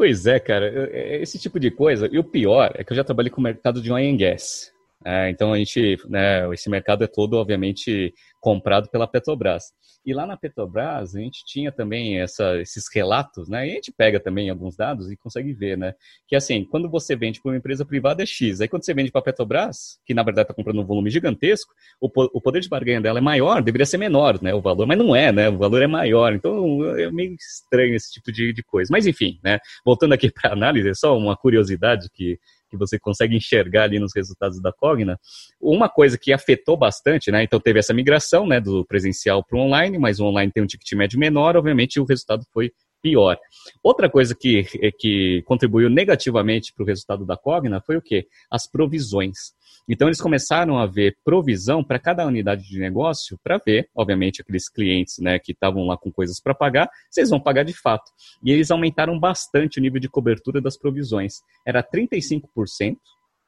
[0.00, 2.08] Pois é, cara, é, esse tipo de coisa.
[2.10, 4.72] E o pior é que eu já trabalhei com o mercado de oil and gas.
[5.04, 9.72] É, então a gente, né, esse mercado é todo, obviamente, comprado pela Petrobras.
[10.04, 13.66] E lá na Petrobras, a gente tinha também essa, esses relatos, né?
[13.66, 15.94] E a gente pega também alguns dados e consegue ver, né?
[16.26, 18.62] Que assim, quando você vende para uma empresa privada é X.
[18.62, 21.72] Aí quando você vende para a Petrobras, que na verdade está comprando um volume gigantesco,
[22.00, 24.54] o, o poder de barganha dela é maior, deveria ser menor, né?
[24.54, 25.50] O valor, mas não é, né?
[25.50, 26.32] O valor é maior.
[26.32, 28.88] Então é meio estranho esse tipo de, de coisa.
[28.90, 29.58] Mas enfim, né?
[29.84, 32.38] Voltando aqui para a análise, é só uma curiosidade que
[32.70, 35.18] que você consegue enxergar ali nos resultados da Cogna.
[35.60, 37.42] Uma coisa que afetou bastante, né?
[37.42, 40.66] Então teve essa migração, né, do presencial para o online, mas o online tem um
[40.66, 42.70] ticket médio menor, obviamente o resultado foi
[43.02, 43.38] pior.
[43.82, 44.64] Outra coisa que,
[44.98, 48.26] que contribuiu negativamente para o resultado da Cogna foi o quê?
[48.50, 49.52] As provisões.
[49.88, 54.68] Então, eles começaram a ver provisão para cada unidade de negócio, para ver, obviamente, aqueles
[54.68, 58.10] clientes né, que estavam lá com coisas para pagar, eles vão pagar de fato.
[58.44, 61.34] E eles aumentaram bastante o nível de cobertura das provisões.
[61.66, 62.96] Era 35%.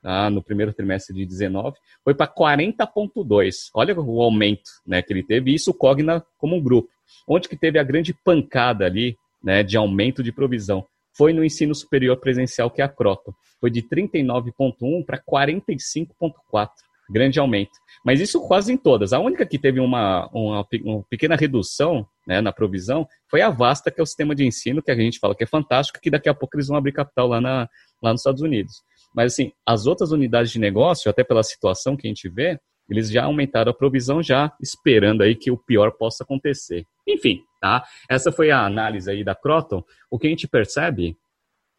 [0.05, 3.71] Ah, no primeiro trimestre de 19, foi para 40,2.
[3.73, 6.89] Olha o aumento né, que ele teve, isso o Cogna como um grupo.
[7.29, 10.85] Onde que teve a grande pancada ali né, de aumento de provisão?
[11.17, 13.33] Foi no ensino superior presencial, que é a Croton.
[13.61, 16.69] Foi de 39,1 para 45,4.
[17.11, 17.73] Grande aumento.
[18.05, 19.13] Mas isso quase em todas.
[19.13, 23.91] A única que teve uma, uma, uma pequena redução né, na provisão foi a Vasta,
[23.91, 26.29] que é o sistema de ensino, que a gente fala que é fantástico, que daqui
[26.29, 27.69] a pouco eles vão abrir capital lá, na,
[28.03, 28.83] lá nos Estados Unidos.
[29.15, 32.59] Mas, assim, as outras unidades de negócio, até pela situação que a gente vê,
[32.89, 36.87] eles já aumentaram a provisão, já esperando aí que o pior possa acontecer.
[37.07, 37.85] Enfim, tá?
[38.09, 39.83] Essa foi a análise aí da Croton.
[40.11, 41.17] O que a gente percebe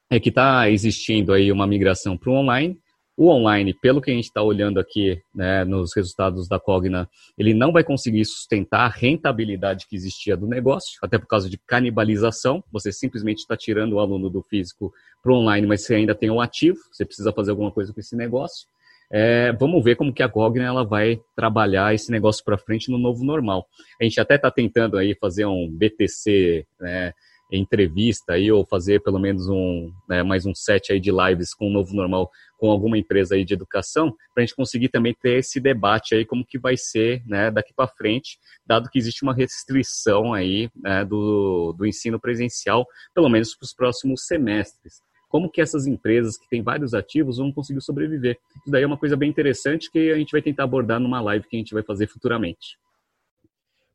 [0.10, 2.78] é que está existindo aí uma migração para o online.
[3.16, 7.08] O online, pelo que a gente está olhando aqui né, nos resultados da Cogna,
[7.38, 11.60] ele não vai conseguir sustentar a rentabilidade que existia do negócio, até por causa de
[11.68, 12.64] canibalização.
[12.72, 16.32] Você simplesmente está tirando o aluno do físico para o online, mas você ainda tem
[16.32, 18.68] o ativo, você precisa fazer alguma coisa com esse negócio.
[19.16, 22.98] É, vamos ver como que a Cogna ela vai trabalhar esse negócio para frente no
[22.98, 23.68] novo normal.
[24.02, 27.14] A gente até está tentando aí fazer um BTC né,
[27.52, 31.68] entrevista aí, ou fazer pelo menos um né, mais um set aí de lives com
[31.68, 35.38] o novo normal com alguma empresa aí de educação, para a gente conseguir também ter
[35.38, 39.34] esse debate aí como que vai ser né, daqui para frente, dado que existe uma
[39.36, 45.04] restrição aí né, do, do ensino presencial, pelo menos para os próximos semestres
[45.34, 48.38] como que essas empresas que têm vários ativos vão conseguir sobreviver.
[48.58, 51.48] Isso daí é uma coisa bem interessante que a gente vai tentar abordar numa live
[51.48, 52.78] que a gente vai fazer futuramente.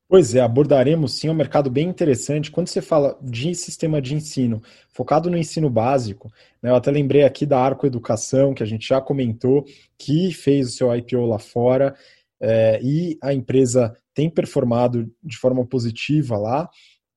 [0.09, 2.51] Pois é, abordaremos sim, é um mercado bem interessante.
[2.51, 4.61] Quando você fala de sistema de ensino,
[4.91, 6.29] focado no ensino básico,
[6.61, 9.65] né, eu até lembrei aqui da Arco Educação, que a gente já comentou,
[9.97, 11.95] que fez o seu IPO lá fora,
[12.41, 16.69] é, e a empresa tem performado de forma positiva lá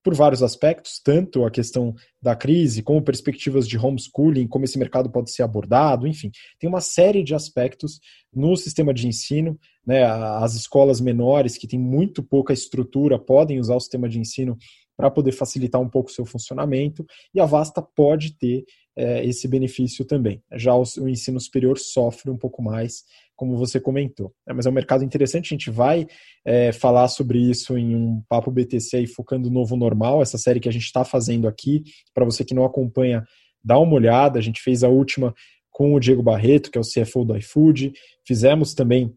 [0.03, 5.09] por vários aspectos, tanto a questão da crise, como perspectivas de homeschooling, como esse mercado
[5.09, 7.99] pode ser abordado, enfim, tem uma série de aspectos
[8.33, 9.59] no sistema de ensino.
[9.85, 14.55] Né, as escolas menores, que têm muito pouca estrutura, podem usar o sistema de ensino
[14.95, 18.63] para poder facilitar um pouco o seu funcionamento, e a Vasta pode ter
[18.95, 20.43] é, esse benefício também.
[20.53, 23.03] Já o, o ensino superior sofre um pouco mais
[23.41, 24.31] como você comentou.
[24.47, 26.05] É, mas é um mercado interessante, a gente vai
[26.45, 30.59] é, falar sobre isso em um Papo BTC aí, focando no novo normal, essa série
[30.59, 31.81] que a gente está fazendo aqui.
[32.13, 33.23] Para você que não acompanha,
[33.63, 34.37] dá uma olhada.
[34.37, 35.33] A gente fez a última
[35.71, 37.93] com o Diego Barreto, que é o CFO do iFood.
[38.23, 39.11] Fizemos também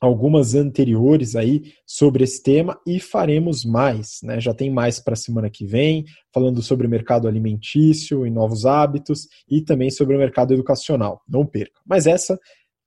[0.00, 4.40] algumas anteriores aí sobre esse tema e faremos mais, né?
[4.40, 8.66] Já tem mais para a semana que vem, falando sobre o mercado alimentício e novos
[8.66, 11.22] hábitos e também sobre o mercado educacional.
[11.28, 11.80] Não perca.
[11.86, 12.36] Mas essa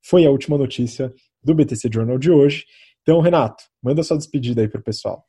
[0.01, 2.65] foi a última notícia do BTC Journal de hoje.
[3.01, 5.25] Então, Renato, manda sua despedida aí para o pessoal.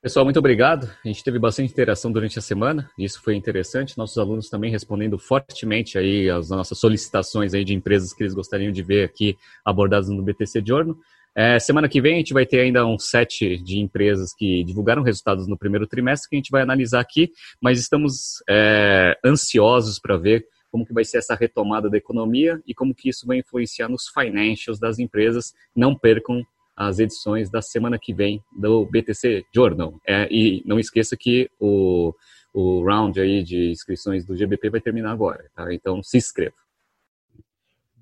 [0.00, 0.88] Pessoal, muito obrigado.
[1.04, 3.98] A gente teve bastante interação durante a semana, isso foi interessante.
[3.98, 8.70] Nossos alunos também respondendo fortemente aí às nossas solicitações aí de empresas que eles gostariam
[8.70, 10.96] de ver aqui abordadas no BTC Journal.
[11.34, 15.02] É, semana que vem a gente vai ter ainda um set de empresas que divulgaram
[15.02, 17.30] resultados no primeiro trimestre que a gente vai analisar aqui,
[17.60, 22.74] mas estamos é, ansiosos para ver como que vai ser essa retomada da economia e
[22.74, 25.54] como que isso vai influenciar nos financials das empresas.
[25.74, 26.44] Não percam
[26.76, 30.00] as edições da semana que vem do BTC Journal.
[30.06, 32.14] É, e não esqueça que o,
[32.54, 35.72] o round aí de inscrições do GBP vai terminar agora, tá?
[35.74, 36.54] Então se inscreva.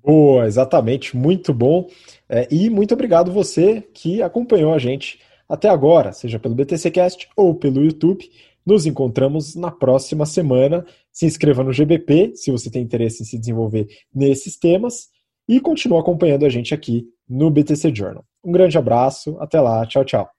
[0.03, 1.89] Boa, exatamente, muito bom.
[2.29, 7.55] É, e muito obrigado você que acompanhou a gente até agora, seja pelo BTCcast ou
[7.55, 8.29] pelo YouTube.
[8.67, 10.85] Nos encontramos na próxima semana.
[11.09, 15.07] Se inscreva no GBP se você tem interesse em se desenvolver nesses temas
[15.47, 18.25] e continue acompanhando a gente aqui no BTC Journal.
[18.43, 20.36] Um grande abraço, até lá, tchau, tchau.